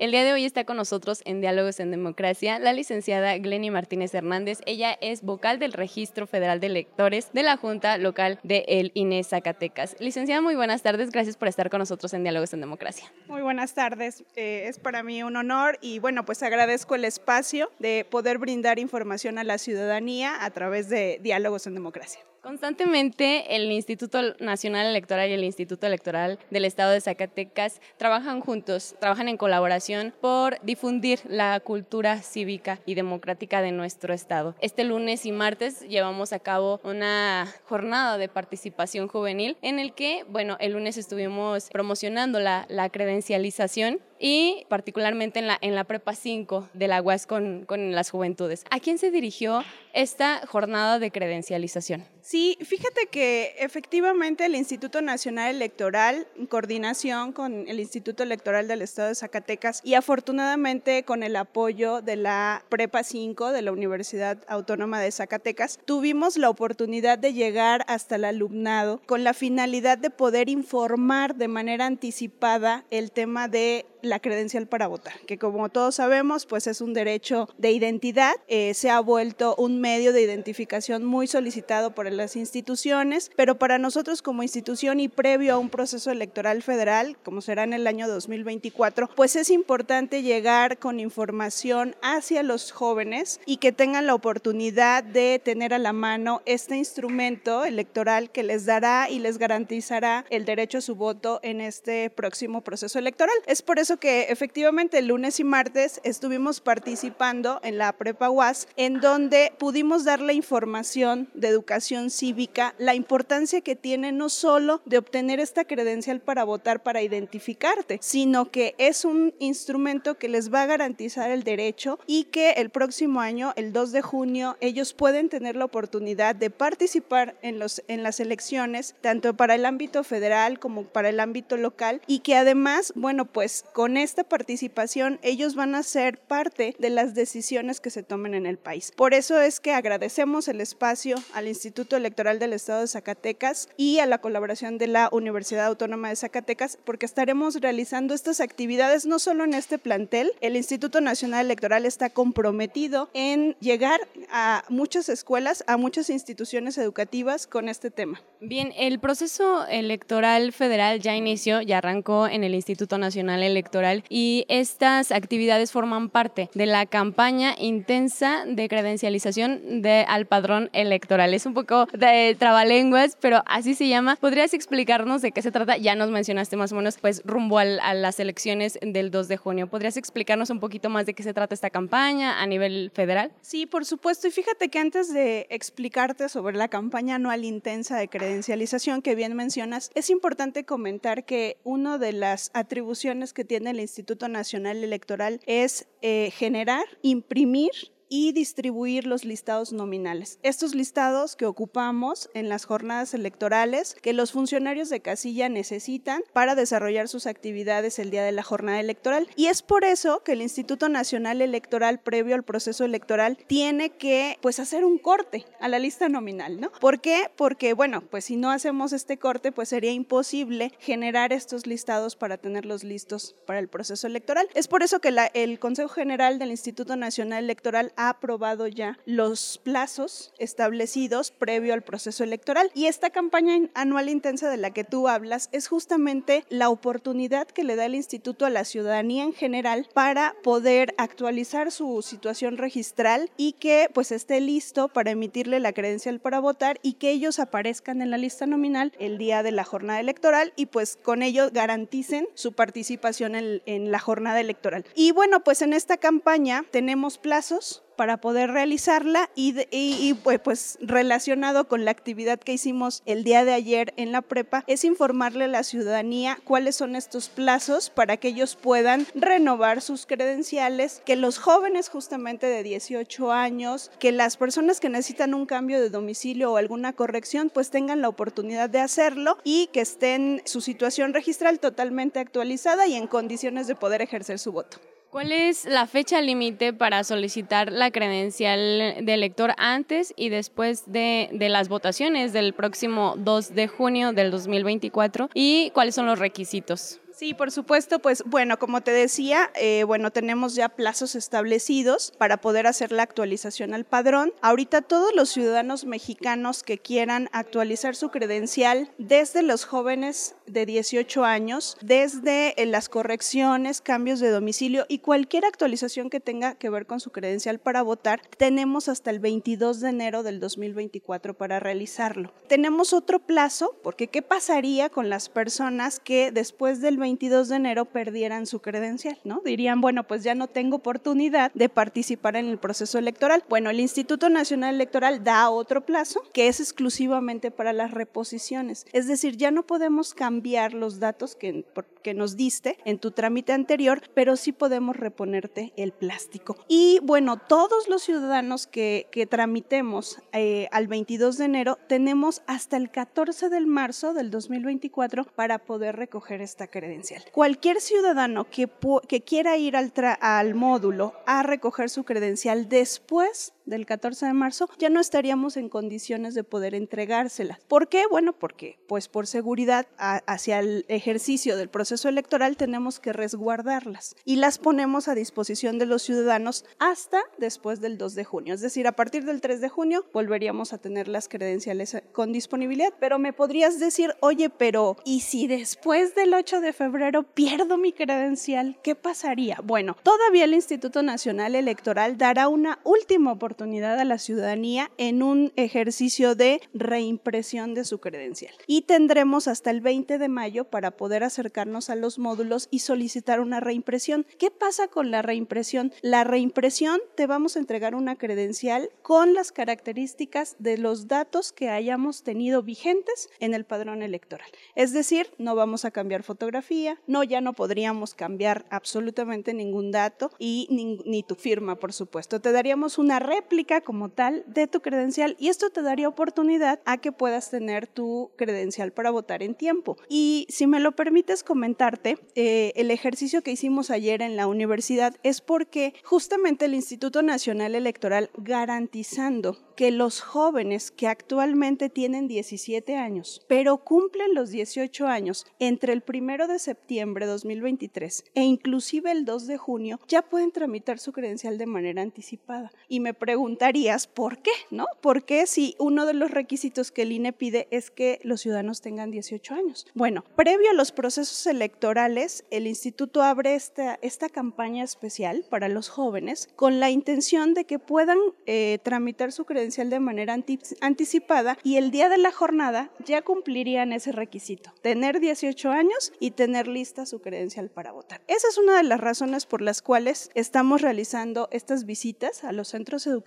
El 0.00 0.12
día 0.12 0.24
de 0.24 0.32
hoy 0.32 0.46
está 0.46 0.64
con 0.64 0.78
nosotros 0.78 1.20
en 1.26 1.42
Diálogos 1.42 1.78
en 1.78 1.90
Democracia 1.90 2.58
la 2.58 2.72
licenciada 2.72 3.36
Glenny 3.36 3.70
Martínez 3.70 4.14
Hernández. 4.14 4.60
Ella 4.64 4.96
es 5.02 5.20
vocal 5.20 5.58
del 5.58 5.74
Registro 5.74 6.26
Federal 6.26 6.58
de 6.58 6.68
Electores 6.68 7.30
de 7.34 7.42
la 7.42 7.58
Junta 7.58 7.98
Local 7.98 8.40
de 8.42 8.64
El 8.66 8.92
INE 8.94 9.22
Zacatecas. 9.24 9.96
Licenciada, 10.00 10.40
muy 10.40 10.54
buenas 10.54 10.80
tardes. 10.80 11.10
Gracias 11.10 11.36
por 11.36 11.48
estar 11.48 11.68
con 11.68 11.80
nosotros 11.80 12.14
en 12.14 12.22
Diálogos 12.22 12.54
en 12.54 12.62
Democracia. 12.62 13.12
Muy 13.28 13.42
buenas 13.42 13.74
tardes. 13.74 14.24
Eh, 14.36 14.64
es 14.68 14.78
para 14.78 15.02
mí 15.02 15.22
un 15.22 15.36
honor 15.36 15.76
y 15.82 15.98
bueno, 15.98 16.24
pues 16.24 16.42
agradezco 16.42 16.94
el 16.94 17.04
espacio 17.04 17.70
de 17.78 18.06
poder 18.08 18.38
brindar 18.38 18.78
información 18.78 19.36
a 19.36 19.44
la 19.44 19.58
ciudadanía 19.58 20.42
a 20.42 20.48
través 20.48 20.88
de 20.88 21.18
Diálogos 21.20 21.66
en 21.66 21.74
Democracia. 21.74 22.22
Constantemente 22.42 23.54
el 23.54 23.70
Instituto 23.70 24.34
Nacional 24.38 24.86
Electoral 24.86 25.28
y 25.28 25.34
el 25.34 25.44
Instituto 25.44 25.86
Electoral 25.86 26.38
del 26.50 26.64
Estado 26.64 26.92
de 26.92 27.00
Zacatecas 27.02 27.82
trabajan 27.98 28.40
juntos, 28.40 28.94
trabajan 28.98 29.28
en 29.28 29.36
colaboración 29.36 30.14
por 30.22 30.58
difundir 30.62 31.20
la 31.28 31.60
cultura 31.60 32.22
cívica 32.22 32.80
y 32.86 32.94
democrática 32.94 33.60
de 33.60 33.72
nuestro 33.72 34.14
estado. 34.14 34.54
Este 34.60 34.84
lunes 34.84 35.26
y 35.26 35.32
martes 35.32 35.82
llevamos 35.82 36.32
a 36.32 36.38
cabo 36.38 36.80
una 36.82 37.46
jornada 37.64 38.16
de 38.16 38.28
participación 38.28 39.06
juvenil 39.06 39.58
en 39.60 39.78
el 39.78 39.92
que, 39.92 40.24
bueno, 40.26 40.56
el 40.60 40.72
lunes 40.72 40.96
estuvimos 40.96 41.68
promocionando 41.68 42.40
la, 42.40 42.64
la 42.70 42.88
credencialización 42.88 44.00
y 44.20 44.66
particularmente 44.68 45.38
en 45.38 45.46
la, 45.46 45.58
en 45.62 45.74
la 45.74 45.84
Prepa 45.84 46.14
5 46.14 46.68
de 46.74 46.88
la 46.88 47.00
UAS 47.00 47.26
con, 47.26 47.64
con 47.64 47.92
las 47.92 48.10
juventudes. 48.10 48.64
¿A 48.70 48.78
quién 48.78 48.98
se 48.98 49.10
dirigió 49.10 49.64
esta 49.94 50.46
jornada 50.46 50.98
de 50.98 51.10
credencialización? 51.10 52.04
Sí, 52.20 52.58
fíjate 52.60 53.06
que 53.10 53.56
efectivamente 53.58 54.44
el 54.44 54.54
Instituto 54.54 55.00
Nacional 55.00 55.54
Electoral, 55.54 56.28
en 56.36 56.46
coordinación 56.46 57.32
con 57.32 57.66
el 57.66 57.80
Instituto 57.80 58.22
Electoral 58.22 58.68
del 58.68 58.82
Estado 58.82 59.08
de 59.08 59.14
Zacatecas 59.14 59.80
y 59.84 59.94
afortunadamente 59.94 61.02
con 61.04 61.22
el 61.22 61.34
apoyo 61.34 62.02
de 62.02 62.16
la 62.16 62.62
Prepa 62.68 63.02
5 63.02 63.52
de 63.52 63.62
la 63.62 63.72
Universidad 63.72 64.38
Autónoma 64.48 65.00
de 65.00 65.10
Zacatecas, 65.10 65.80
tuvimos 65.86 66.36
la 66.36 66.50
oportunidad 66.50 67.18
de 67.18 67.32
llegar 67.32 67.84
hasta 67.88 68.16
el 68.16 68.26
alumnado 68.26 69.00
con 69.06 69.24
la 69.24 69.32
finalidad 69.32 69.96
de 69.96 70.10
poder 70.10 70.50
informar 70.50 71.36
de 71.36 71.48
manera 71.48 71.86
anticipada 71.86 72.84
el 72.90 73.12
tema 73.12 73.48
de 73.48 73.86
la 74.02 74.20
credencial 74.20 74.66
para 74.66 74.86
votar, 74.86 75.14
que 75.26 75.38
como 75.38 75.68
todos 75.68 75.96
sabemos, 75.96 76.46
pues 76.46 76.66
es 76.66 76.80
un 76.80 76.94
derecho 76.94 77.48
de 77.58 77.72
identidad, 77.72 78.34
eh, 78.48 78.74
se 78.74 78.90
ha 78.90 79.00
vuelto 79.00 79.54
un 79.56 79.80
medio 79.80 80.12
de 80.12 80.22
identificación 80.22 81.04
muy 81.04 81.26
solicitado 81.26 81.94
por 81.94 82.10
las 82.10 82.36
instituciones, 82.36 83.30
pero 83.36 83.58
para 83.58 83.78
nosotros 83.78 84.22
como 84.22 84.42
institución 84.42 85.00
y 85.00 85.08
previo 85.08 85.54
a 85.54 85.58
un 85.58 85.70
proceso 85.70 86.10
electoral 86.10 86.62
federal, 86.62 87.16
como 87.22 87.40
será 87.40 87.64
en 87.64 87.72
el 87.72 87.86
año 87.86 88.08
2024, 88.08 89.10
pues 89.14 89.36
es 89.36 89.50
importante 89.50 90.22
llegar 90.22 90.78
con 90.78 91.00
información 91.00 91.96
hacia 92.02 92.42
los 92.42 92.72
jóvenes 92.72 93.40
y 93.46 93.58
que 93.58 93.72
tengan 93.72 94.06
la 94.06 94.14
oportunidad 94.14 95.04
de 95.04 95.40
tener 95.42 95.74
a 95.74 95.78
la 95.78 95.92
mano 95.92 96.42
este 96.46 96.76
instrumento 96.76 97.64
electoral 97.64 98.30
que 98.30 98.42
les 98.42 98.66
dará 98.66 99.08
y 99.10 99.18
les 99.18 99.38
garantizará 99.38 100.24
el 100.30 100.44
derecho 100.44 100.78
a 100.78 100.82
su 100.82 100.94
voto 100.94 101.40
en 101.42 101.60
este 101.60 102.10
próximo 102.10 102.62
proceso 102.62 102.98
electoral. 102.98 103.34
Es 103.46 103.62
por 103.62 103.78
eso 103.78 103.89
que 103.98 104.24
efectivamente 104.24 104.98
el 104.98 105.06
lunes 105.06 105.40
y 105.40 105.44
martes 105.44 106.00
estuvimos 106.04 106.60
participando 106.60 107.60
en 107.62 107.78
la 107.78 107.92
Prepa 107.92 108.30
UAS, 108.30 108.68
en 108.76 109.00
donde 109.00 109.52
pudimos 109.58 110.04
darle 110.04 110.34
información 110.34 111.28
de 111.34 111.48
educación 111.48 112.10
cívica, 112.10 112.74
la 112.78 112.94
importancia 112.94 113.60
que 113.60 113.76
tiene 113.76 114.12
no 114.12 114.28
solo 114.28 114.80
de 114.84 114.98
obtener 114.98 115.40
esta 115.40 115.64
credencial 115.64 116.20
para 116.20 116.44
votar, 116.44 116.82
para 116.82 117.02
identificarte, 117.02 117.98
sino 118.00 118.50
que 118.50 118.74
es 118.78 119.04
un 119.04 119.34
instrumento 119.38 120.18
que 120.18 120.28
les 120.28 120.52
va 120.52 120.62
a 120.62 120.66
garantizar 120.66 121.30
el 121.30 121.42
derecho 121.42 121.98
y 122.06 122.24
que 122.24 122.52
el 122.52 122.70
próximo 122.70 123.20
año, 123.20 123.52
el 123.56 123.72
2 123.72 123.92
de 123.92 124.02
junio, 124.02 124.56
ellos 124.60 124.92
pueden 124.94 125.28
tener 125.28 125.56
la 125.56 125.64
oportunidad 125.64 126.34
de 126.34 126.50
participar 126.50 127.36
en, 127.42 127.58
los, 127.58 127.82
en 127.88 128.02
las 128.02 128.20
elecciones, 128.20 128.94
tanto 129.00 129.34
para 129.34 129.54
el 129.54 129.64
ámbito 129.64 130.04
federal 130.04 130.58
como 130.58 130.84
para 130.84 131.08
el 131.08 131.20
ámbito 131.20 131.56
local, 131.56 132.00
y 132.06 132.20
que 132.20 132.36
además, 132.36 132.92
bueno, 132.94 133.24
pues 133.24 133.64
con 133.80 133.96
esta 133.96 134.24
participación 134.24 135.18
ellos 135.22 135.54
van 135.54 135.74
a 135.74 135.82
ser 135.82 136.18
parte 136.18 136.76
de 136.78 136.90
las 136.90 137.14
decisiones 137.14 137.80
que 137.80 137.88
se 137.88 138.02
tomen 138.02 138.34
en 138.34 138.44
el 138.44 138.58
país. 138.58 138.92
Por 138.94 139.14
eso 139.14 139.40
es 139.40 139.58
que 139.58 139.72
agradecemos 139.72 140.48
el 140.48 140.60
espacio 140.60 141.16
al 141.32 141.48
Instituto 141.48 141.96
Electoral 141.96 142.38
del 142.38 142.52
Estado 142.52 142.82
de 142.82 142.88
Zacatecas 142.88 143.70
y 143.78 144.00
a 144.00 144.04
la 144.04 144.18
colaboración 144.18 144.76
de 144.76 144.86
la 144.86 145.08
Universidad 145.12 145.64
Autónoma 145.64 146.10
de 146.10 146.16
Zacatecas, 146.16 146.78
porque 146.84 147.06
estaremos 147.06 147.54
realizando 147.54 148.12
estas 148.12 148.42
actividades 148.42 149.06
no 149.06 149.18
solo 149.18 149.44
en 149.44 149.54
este 149.54 149.78
plantel, 149.78 150.30
el 150.42 150.56
Instituto 150.56 151.00
Nacional 151.00 151.46
Electoral 151.46 151.86
está 151.86 152.10
comprometido 152.10 153.08
en 153.14 153.56
llegar 153.60 153.98
a 154.30 154.62
muchas 154.68 155.08
escuelas, 155.08 155.64
a 155.66 155.78
muchas 155.78 156.10
instituciones 156.10 156.76
educativas 156.76 157.46
con 157.46 157.70
este 157.70 157.90
tema. 157.90 158.20
Bien, 158.42 158.74
el 158.76 159.00
proceso 159.00 159.66
electoral 159.66 160.52
federal 160.52 161.00
ya 161.00 161.16
inició, 161.16 161.62
ya 161.62 161.78
arrancó 161.78 162.26
en 162.26 162.44
el 162.44 162.54
Instituto 162.54 162.98
Nacional 162.98 163.42
Electoral 163.42 163.69
y 164.08 164.44
estas 164.48 165.12
actividades 165.12 165.70
forman 165.70 166.08
parte 166.08 166.50
de 166.54 166.66
la 166.66 166.86
campaña 166.86 167.54
intensa 167.58 168.44
de 168.46 168.68
credencialización 168.68 169.82
de, 169.82 170.04
al 170.08 170.26
padrón 170.26 170.70
electoral. 170.72 171.34
Es 171.34 171.46
un 171.46 171.54
poco 171.54 171.86
de 171.92 172.36
trabalenguas, 172.38 173.16
pero 173.20 173.42
así 173.46 173.74
se 173.74 173.88
llama. 173.88 174.16
¿Podrías 174.16 174.54
explicarnos 174.54 175.22
de 175.22 175.30
qué 175.30 175.42
se 175.42 175.52
trata? 175.52 175.76
Ya 175.76 175.94
nos 175.94 176.10
mencionaste 176.10 176.56
más 176.56 176.72
o 176.72 176.76
menos, 176.76 176.98
pues, 176.98 177.22
rumbo 177.24 177.58
a 177.58 177.94
las 177.94 178.18
elecciones 178.18 178.78
del 178.82 179.10
2 179.10 179.28
de 179.28 179.36
junio. 179.36 179.68
¿Podrías 179.68 179.96
explicarnos 179.96 180.50
un 180.50 180.58
poquito 180.58 180.90
más 180.90 181.06
de 181.06 181.14
qué 181.14 181.22
se 181.22 181.32
trata 181.32 181.54
esta 181.54 181.70
campaña 181.70 182.42
a 182.42 182.46
nivel 182.46 182.90
federal? 182.92 183.30
Sí, 183.40 183.66
por 183.66 183.84
supuesto. 183.84 184.26
Y 184.26 184.30
fíjate 184.32 184.68
que 184.68 184.78
antes 184.78 185.12
de 185.12 185.46
explicarte 185.50 186.28
sobre 186.28 186.56
la 186.56 186.68
campaña 186.68 187.16
anual 187.16 187.44
intensa 187.44 187.96
de 187.98 188.08
credencialización, 188.08 189.02
que 189.02 189.14
bien 189.14 189.34
mencionas, 189.34 189.90
es 189.94 190.10
importante 190.10 190.64
comentar 190.64 191.24
que 191.24 191.56
una 191.62 191.98
de 191.98 192.12
las 192.12 192.50
atribuciones 192.54 193.32
que 193.32 193.44
tiene 193.44 193.59
el 193.66 193.80
Instituto 193.80 194.28
Nacional 194.28 194.82
Electoral 194.84 195.40
es 195.46 195.86
eh, 196.02 196.30
generar, 196.32 196.84
imprimir 197.02 197.70
y 198.10 198.32
distribuir 198.32 199.06
los 199.06 199.24
listados 199.24 199.72
nominales. 199.72 200.38
Estos 200.42 200.74
listados 200.74 201.36
que 201.36 201.46
ocupamos 201.46 202.28
en 202.34 202.48
las 202.50 202.66
jornadas 202.66 203.14
electorales 203.14 203.96
que 204.02 204.12
los 204.12 204.32
funcionarios 204.32 204.90
de 204.90 205.00
casilla 205.00 205.48
necesitan 205.48 206.22
para 206.32 206.54
desarrollar 206.54 207.08
sus 207.08 207.26
actividades 207.26 207.98
el 207.98 208.10
día 208.10 208.24
de 208.24 208.32
la 208.32 208.42
jornada 208.42 208.80
electoral. 208.80 209.28
Y 209.36 209.46
es 209.46 209.62
por 209.62 209.84
eso 209.84 210.22
que 210.24 210.32
el 210.32 210.42
Instituto 210.42 210.88
Nacional 210.88 211.40
Electoral 211.40 212.00
previo 212.00 212.34
al 212.34 212.42
proceso 212.42 212.84
electoral 212.84 213.38
tiene 213.46 213.90
que 213.90 214.36
pues 214.42 214.58
hacer 214.58 214.84
un 214.84 214.98
corte 214.98 215.46
a 215.60 215.68
la 215.68 215.78
lista 215.78 216.08
nominal, 216.08 216.60
¿no? 216.60 216.72
¿Por 216.72 217.00
qué? 217.00 217.30
Porque 217.36 217.72
bueno, 217.74 218.02
pues 218.02 218.24
si 218.24 218.36
no 218.36 218.50
hacemos 218.50 218.92
este 218.92 219.18
corte 219.18 219.52
pues 219.52 219.68
sería 219.68 219.92
imposible 219.92 220.72
generar 220.80 221.32
estos 221.32 221.68
listados 221.68 222.16
para 222.16 222.38
tenerlos 222.38 222.82
listos 222.82 223.36
para 223.46 223.60
el 223.60 223.68
proceso 223.68 224.08
electoral. 224.08 224.48
Es 224.54 224.66
por 224.66 224.82
eso 224.82 225.00
que 225.00 225.14
el 225.34 225.58
Consejo 225.60 225.90
General 225.90 226.40
del 226.40 226.50
Instituto 226.50 226.96
Nacional 226.96 227.44
Electoral 227.44 227.92
ha 228.00 228.08
aprobado 228.08 228.66
ya 228.66 228.98
los 229.04 229.60
plazos 229.62 230.32
establecidos 230.38 231.30
previo 231.32 231.74
al 231.74 231.82
proceso 231.82 232.24
electoral. 232.24 232.70
Y 232.74 232.86
esta 232.86 233.10
campaña 233.10 233.68
anual 233.74 234.08
intensa 234.08 234.48
de 234.48 234.56
la 234.56 234.70
que 234.70 234.84
tú 234.84 235.08
hablas 235.08 235.50
es 235.52 235.68
justamente 235.68 236.44
la 236.48 236.70
oportunidad 236.70 237.46
que 237.46 237.62
le 237.62 237.76
da 237.76 237.84
el 237.84 237.94
instituto 237.94 238.46
a 238.46 238.50
la 238.50 238.64
ciudadanía 238.64 239.24
en 239.24 239.34
general 239.34 239.86
para 239.92 240.34
poder 240.42 240.94
actualizar 240.96 241.72
su 241.72 242.00
situación 242.02 242.56
registral 242.56 243.30
y 243.36 243.52
que 243.52 243.90
pues 243.92 244.12
esté 244.12 244.40
listo 244.40 244.88
para 244.88 245.10
emitirle 245.10 245.60
la 245.60 245.74
credencial 245.74 246.20
para 246.20 246.40
votar 246.40 246.78
y 246.82 246.94
que 246.94 247.10
ellos 247.10 247.38
aparezcan 247.38 248.00
en 248.00 248.10
la 248.10 248.18
lista 248.18 248.46
nominal 248.46 248.92
el 248.98 249.18
día 249.18 249.42
de 249.42 249.52
la 249.52 249.64
jornada 249.64 250.00
electoral 250.00 250.54
y 250.56 250.66
pues 250.66 250.96
con 250.96 251.22
ello 251.22 251.50
garanticen 251.52 252.28
su 252.34 252.52
participación 252.52 253.34
en, 253.34 253.62
en 253.66 253.90
la 253.90 253.98
jornada 253.98 254.40
electoral. 254.40 254.86
Y 254.94 255.12
bueno, 255.12 255.44
pues 255.44 255.60
en 255.60 255.74
esta 255.74 255.98
campaña 255.98 256.64
tenemos 256.70 257.18
plazos 257.18 257.82
para 257.96 258.18
poder 258.18 258.50
realizarla 258.50 259.30
y, 259.34 260.14
pues, 260.22 260.40
pues, 260.40 260.78
relacionado 260.80 261.68
con 261.68 261.84
la 261.84 261.90
actividad 261.90 262.38
que 262.38 262.52
hicimos 262.52 263.02
el 263.06 263.24
día 263.24 263.44
de 263.44 263.52
ayer 263.52 263.92
en 263.96 264.12
la 264.12 264.22
prepa 264.22 264.64
es 264.66 264.84
informarle 264.84 265.44
a 265.44 265.48
la 265.48 265.62
ciudadanía 265.62 266.38
cuáles 266.44 266.76
son 266.76 266.96
estos 266.96 267.28
plazos 267.28 267.90
para 267.90 268.16
que 268.16 268.28
ellos 268.28 268.56
puedan 268.56 269.06
renovar 269.14 269.80
sus 269.82 270.06
credenciales, 270.06 271.02
que 271.04 271.16
los 271.16 271.38
jóvenes 271.38 271.88
justamente 271.88 272.46
de 272.46 272.62
18 272.62 273.32
años, 273.32 273.90
que 273.98 274.12
las 274.12 274.36
personas 274.36 274.80
que 274.80 274.88
necesitan 274.88 275.34
un 275.34 275.46
cambio 275.46 275.80
de 275.80 275.90
domicilio 275.90 276.52
o 276.52 276.56
alguna 276.56 276.92
corrección 276.92 277.50
pues 277.50 277.70
tengan 277.70 278.00
la 278.00 278.08
oportunidad 278.08 278.70
de 278.70 278.80
hacerlo 278.80 279.38
y 279.44 279.68
que 279.72 279.80
estén 279.80 280.42
su 280.44 280.60
situación 280.60 281.14
registral 281.14 281.60
totalmente 281.60 282.18
actualizada 282.18 282.86
y 282.86 282.94
en 282.94 283.06
condiciones 283.06 283.66
de 283.66 283.74
poder 283.74 284.02
ejercer 284.02 284.38
su 284.38 284.52
voto. 284.52 284.78
¿Cuál 285.10 285.32
es 285.32 285.64
la 285.64 285.88
fecha 285.88 286.20
límite 286.20 286.72
para 286.72 287.02
solicitar 287.02 287.72
la 287.72 287.90
credencial 287.90 289.04
de 289.04 289.12
elector 289.12 289.54
antes 289.56 290.14
y 290.16 290.28
después 290.28 290.84
de, 290.86 291.28
de, 291.32 291.48
las 291.48 291.68
votaciones 291.68 292.32
del 292.32 292.52
próximo 292.52 293.14
2 293.18 293.54
de 293.56 293.66
junio 293.66 294.12
del 294.12 294.30
2024? 294.30 295.28
¿Y 295.34 295.70
cuáles 295.74 295.96
son 295.96 296.06
los 296.06 296.20
requisitos? 296.20 297.00
Sí, 297.20 297.34
por 297.34 297.50
supuesto, 297.50 297.98
pues 297.98 298.22
bueno, 298.24 298.58
como 298.58 298.80
te 298.80 298.92
decía, 298.92 299.50
eh, 299.54 299.84
bueno, 299.84 300.10
tenemos 300.10 300.54
ya 300.54 300.70
plazos 300.70 301.14
establecidos 301.14 302.14
para 302.16 302.38
poder 302.38 302.66
hacer 302.66 302.92
la 302.92 303.02
actualización 303.02 303.74
al 303.74 303.84
padrón. 303.84 304.32
Ahorita 304.40 304.80
todos 304.80 305.14
los 305.14 305.28
ciudadanos 305.28 305.84
mexicanos 305.84 306.62
que 306.62 306.78
quieran 306.78 307.28
actualizar 307.32 307.94
su 307.94 308.08
credencial, 308.08 308.90
desde 308.96 309.42
los 309.42 309.66
jóvenes 309.66 310.34
de 310.46 310.64
18 310.64 311.26
años, 311.26 311.76
desde 311.82 312.54
eh, 312.56 312.64
las 312.64 312.88
correcciones, 312.88 313.82
cambios 313.82 314.20
de 314.20 314.30
domicilio 314.30 314.86
y 314.88 315.00
cualquier 315.00 315.44
actualización 315.44 316.08
que 316.08 316.20
tenga 316.20 316.54
que 316.54 316.70
ver 316.70 316.86
con 316.86 317.00
su 317.00 317.10
credencial 317.10 317.58
para 317.58 317.82
votar, 317.82 318.22
tenemos 318.38 318.88
hasta 318.88 319.10
el 319.10 319.20
22 319.20 319.80
de 319.80 319.90
enero 319.90 320.22
del 320.22 320.40
2024 320.40 321.34
para 321.34 321.60
realizarlo. 321.60 322.32
Tenemos 322.48 322.94
otro 322.94 323.18
plazo, 323.18 323.76
porque 323.82 324.06
¿qué 324.06 324.22
pasaría 324.22 324.88
con 324.88 325.10
las 325.10 325.28
personas 325.28 326.00
que 326.00 326.32
después 326.32 326.80
del 326.80 326.96
22 327.10 327.48
de 327.48 327.56
enero 327.56 327.84
perdieran 327.86 328.46
su 328.46 328.60
credencial, 328.60 329.18
¿no? 329.24 329.42
Dirían, 329.44 329.80
bueno, 329.80 330.04
pues 330.04 330.22
ya 330.22 330.36
no 330.36 330.46
tengo 330.46 330.76
oportunidad 330.76 331.50
de 331.54 331.68
participar 331.68 332.36
en 332.36 332.46
el 332.46 332.58
proceso 332.58 332.98
electoral. 332.98 333.42
Bueno, 333.48 333.70
el 333.70 333.80
Instituto 333.80 334.28
Nacional 334.28 334.76
Electoral 334.76 335.24
da 335.24 335.50
otro 335.50 335.84
plazo 335.84 336.22
que 336.32 336.46
es 336.46 336.60
exclusivamente 336.60 337.50
para 337.50 337.72
las 337.72 337.90
reposiciones. 337.90 338.86
Es 338.92 339.08
decir, 339.08 339.36
ya 339.36 339.50
no 339.50 339.64
podemos 339.64 340.14
cambiar 340.14 340.72
los 340.72 341.00
datos 341.00 341.34
que, 341.34 341.64
que 342.02 342.14
nos 342.14 342.36
diste 342.36 342.78
en 342.84 342.98
tu 342.98 343.10
trámite 343.10 343.52
anterior, 343.52 344.02
pero 344.14 344.36
sí 344.36 344.52
podemos 344.52 344.96
reponerte 344.96 345.72
el 345.76 345.90
plástico. 345.90 346.56
Y 346.68 347.00
bueno, 347.02 347.38
todos 347.38 347.88
los 347.88 348.02
ciudadanos 348.02 348.66
que, 348.66 349.08
tramitemos 349.28 350.20
eh, 350.32 350.68
al 350.72 350.86
22 350.86 351.38
de 351.38 351.44
enero 351.44 351.78
tenemos 351.88 352.42
hasta 352.46 352.76
el 352.76 352.90
14 352.90 353.48
de 353.48 353.60
marzo 353.66 354.12
del 354.12 354.30
2024 354.30 355.24
para 355.24 355.58
poder 355.58 355.96
recoger 355.96 356.40
esta 356.40 356.66
credencial. 356.66 356.99
Cualquier 357.32 357.80
ciudadano 357.80 358.48
que, 358.50 358.68
que 359.08 359.22
quiera 359.22 359.56
ir 359.56 359.76
al, 359.76 359.92
al 360.20 360.54
módulo 360.54 361.14
a 361.26 361.42
recoger 361.42 361.90
su 361.90 362.04
credencial 362.04 362.68
después 362.68 363.52
del 363.66 363.86
14 363.86 364.26
de 364.26 364.32
marzo, 364.32 364.68
ya 364.78 364.88
no 364.88 365.00
estaríamos 365.00 365.56
en 365.56 365.68
condiciones 365.68 366.34
de 366.34 366.44
poder 366.44 366.74
entregárselas. 366.74 367.60
¿Por 367.68 367.88
qué? 367.88 368.04
Bueno, 368.10 368.32
porque 368.32 368.78
pues 368.88 369.08
por 369.08 369.26
seguridad 369.26 369.86
hacia 369.98 370.58
el 370.58 370.84
ejercicio 370.88 371.56
del 371.56 371.68
proceso 371.68 372.08
electoral 372.08 372.56
tenemos 372.56 372.98
que 372.98 373.12
resguardarlas 373.12 374.16
y 374.24 374.36
las 374.36 374.58
ponemos 374.58 375.08
a 375.08 375.14
disposición 375.14 375.78
de 375.78 375.86
los 375.86 376.02
ciudadanos 376.02 376.64
hasta 376.78 377.22
después 377.38 377.80
del 377.80 377.98
2 377.98 378.14
de 378.14 378.24
junio. 378.24 378.54
Es 378.54 378.60
decir, 378.60 378.86
a 378.86 378.92
partir 378.92 379.24
del 379.24 379.40
3 379.40 379.60
de 379.60 379.68
junio 379.68 380.04
volveríamos 380.12 380.72
a 380.72 380.78
tener 380.78 381.08
las 381.08 381.28
credenciales 381.28 381.96
con 382.12 382.32
disponibilidad, 382.32 382.92
pero 382.98 383.18
me 383.18 383.32
podrías 383.32 383.78
decir, 383.78 384.14
oye, 384.20 384.50
pero 384.50 384.96
¿y 385.04 385.20
si 385.20 385.46
después 385.46 386.14
del 386.14 386.34
8 386.34 386.60
de 386.60 386.72
febrero 386.72 387.22
pierdo 387.22 387.76
mi 387.76 387.92
credencial? 387.92 388.78
¿Qué 388.82 388.94
pasaría? 388.94 389.58
Bueno, 389.62 389.96
todavía 390.02 390.44
el 390.44 390.54
Instituto 390.54 391.02
Nacional 391.02 391.54
Electoral 391.54 392.18
dará 392.18 392.48
una 392.48 392.80
última 392.84 393.32
oportunidad 393.32 393.49
a 393.60 394.04
la 394.04 394.18
ciudadanía 394.18 394.90
en 394.96 395.22
un 395.22 395.52
ejercicio 395.56 396.34
de 396.34 396.60
reimpresión 396.72 397.74
de 397.74 397.84
su 397.84 397.98
credencial. 397.98 398.54
Y 398.66 398.82
tendremos 398.82 399.48
hasta 399.48 399.70
el 399.70 399.80
20 399.80 400.18
de 400.18 400.28
mayo 400.28 400.64
para 400.64 400.92
poder 400.92 401.24
acercarnos 401.24 401.90
a 401.90 401.96
los 401.96 402.18
módulos 402.18 402.68
y 402.70 402.80
solicitar 402.80 403.40
una 403.40 403.60
reimpresión. 403.60 404.26
¿Qué 404.38 404.50
pasa 404.50 404.88
con 404.88 405.10
la 405.10 405.22
reimpresión? 405.22 405.92
La 406.02 406.24
reimpresión 406.24 407.00
te 407.16 407.26
vamos 407.26 407.56
a 407.56 407.58
entregar 407.58 407.94
una 407.94 408.16
credencial 408.16 408.90
con 409.02 409.34
las 409.34 409.52
características 409.52 410.56
de 410.58 410.78
los 410.78 411.08
datos 411.08 411.52
que 411.52 411.68
hayamos 411.68 412.22
tenido 412.22 412.62
vigentes 412.62 413.30
en 413.40 413.54
el 413.54 413.64
padrón 413.64 414.02
electoral. 414.02 414.48
Es 414.74 414.92
decir, 414.92 415.30
no 415.38 415.54
vamos 415.54 415.84
a 415.84 415.90
cambiar 415.90 416.22
fotografía, 416.22 417.00
no, 417.06 417.24
ya 417.24 417.40
no 417.40 417.52
podríamos 417.52 418.14
cambiar 418.14 418.64
absolutamente 418.70 419.54
ningún 419.54 419.90
dato 419.90 420.30
y 420.38 420.66
ni, 420.70 420.98
ni 421.04 421.22
tu 421.22 421.34
firma, 421.34 421.76
por 421.76 421.92
supuesto. 421.92 422.40
Te 422.40 422.52
daríamos 422.52 422.98
una 422.98 423.18
réplica 423.40 423.80
como 423.80 424.10
tal 424.10 424.44
de 424.46 424.66
tu 424.66 424.80
credencial 424.80 425.34
y 425.38 425.48
esto 425.48 425.70
te 425.70 425.80
daría 425.80 426.08
oportunidad 426.08 426.80
a 426.84 426.98
que 426.98 427.10
puedas 427.10 427.50
tener 427.50 427.86
tu 427.86 428.30
credencial 428.36 428.92
para 428.92 429.10
votar 429.10 429.42
en 429.42 429.54
tiempo. 429.54 429.96
Y 430.10 430.46
si 430.50 430.66
me 430.66 430.78
lo 430.78 430.92
permites 430.92 431.42
comentarte, 431.42 432.18
eh, 432.34 432.72
el 432.76 432.90
ejercicio 432.90 433.42
que 433.42 433.52
hicimos 433.52 433.90
ayer 433.90 434.20
en 434.20 434.36
la 434.36 434.46
universidad 434.46 435.16
es 435.22 435.40
porque 435.40 435.94
justamente 436.04 436.66
el 436.66 436.74
Instituto 436.74 437.22
Nacional 437.22 437.74
Electoral 437.74 438.30
garantizando 438.36 439.56
que 439.74 439.90
los 439.90 440.20
jóvenes 440.20 440.90
que 440.90 441.06
actualmente 441.06 441.88
tienen 441.88 442.28
17 442.28 442.96
años, 442.96 443.42
pero 443.48 443.78
cumplen 443.78 444.34
los 444.34 444.50
18 444.50 445.06
años 445.06 445.46
entre 445.58 445.94
el 445.94 446.04
1 446.06 446.46
de 446.46 446.58
septiembre 446.58 447.24
de 447.24 447.32
2023 447.32 448.24
e 448.34 448.42
inclusive 448.42 449.10
el 449.10 449.24
2 449.24 449.46
de 449.46 449.56
junio, 449.56 449.98
ya 450.08 450.20
pueden 450.20 450.52
tramitar 450.52 450.98
su 450.98 451.12
credencial 451.12 451.56
de 451.56 451.64
manera 451.64 452.02
anticipada. 452.02 452.70
Y 452.88 453.00
me 453.00 453.14
preguntarías, 453.30 454.08
¿por 454.08 454.38
qué? 454.38 454.50
¿No? 454.72 454.86
¿Por 455.00 455.22
qué 455.24 455.46
si 455.46 455.76
uno 455.78 456.04
de 456.04 456.14
los 456.14 456.32
requisitos 456.32 456.90
que 456.90 457.02
el 457.02 457.12
INE 457.12 457.32
pide 457.32 457.68
es 457.70 457.92
que 457.92 458.18
los 458.24 458.40
ciudadanos 458.40 458.80
tengan 458.80 459.12
18 459.12 459.54
años? 459.54 459.86
Bueno, 459.94 460.24
previo 460.34 460.68
a 460.68 460.74
los 460.74 460.90
procesos 460.90 461.46
electorales, 461.46 462.44
el 462.50 462.66
instituto 462.66 463.22
abre 463.22 463.54
esta, 463.54 464.00
esta 464.02 464.28
campaña 464.28 464.82
especial 464.82 465.44
para 465.48 465.68
los 465.68 465.88
jóvenes 465.88 466.48
con 466.56 466.80
la 466.80 466.90
intención 466.90 467.54
de 467.54 467.66
que 467.66 467.78
puedan 467.78 468.18
eh, 468.46 468.80
tramitar 468.82 469.30
su 469.30 469.44
credencial 469.44 469.90
de 469.90 470.00
manera 470.00 470.36
anticipada 470.80 471.56
y 471.62 471.76
el 471.76 471.92
día 471.92 472.08
de 472.08 472.18
la 472.18 472.32
jornada 472.32 472.90
ya 473.04 473.22
cumplirían 473.22 473.92
ese 473.92 474.10
requisito, 474.10 474.72
tener 474.82 475.20
18 475.20 475.70
años 475.70 476.12
y 476.18 476.32
tener 476.32 476.66
lista 476.66 477.06
su 477.06 477.20
credencial 477.20 477.70
para 477.70 477.92
votar. 477.92 478.22
Esa 478.26 478.48
es 478.48 478.58
una 478.58 478.76
de 478.76 478.82
las 478.82 478.98
razones 478.98 479.46
por 479.46 479.62
las 479.62 479.82
cuales 479.82 480.32
estamos 480.34 480.82
realizando 480.82 481.48
estas 481.52 481.86
visitas 481.86 482.42
a 482.42 482.50
los 482.50 482.66
centros 482.66 483.06
educativos 483.06 483.19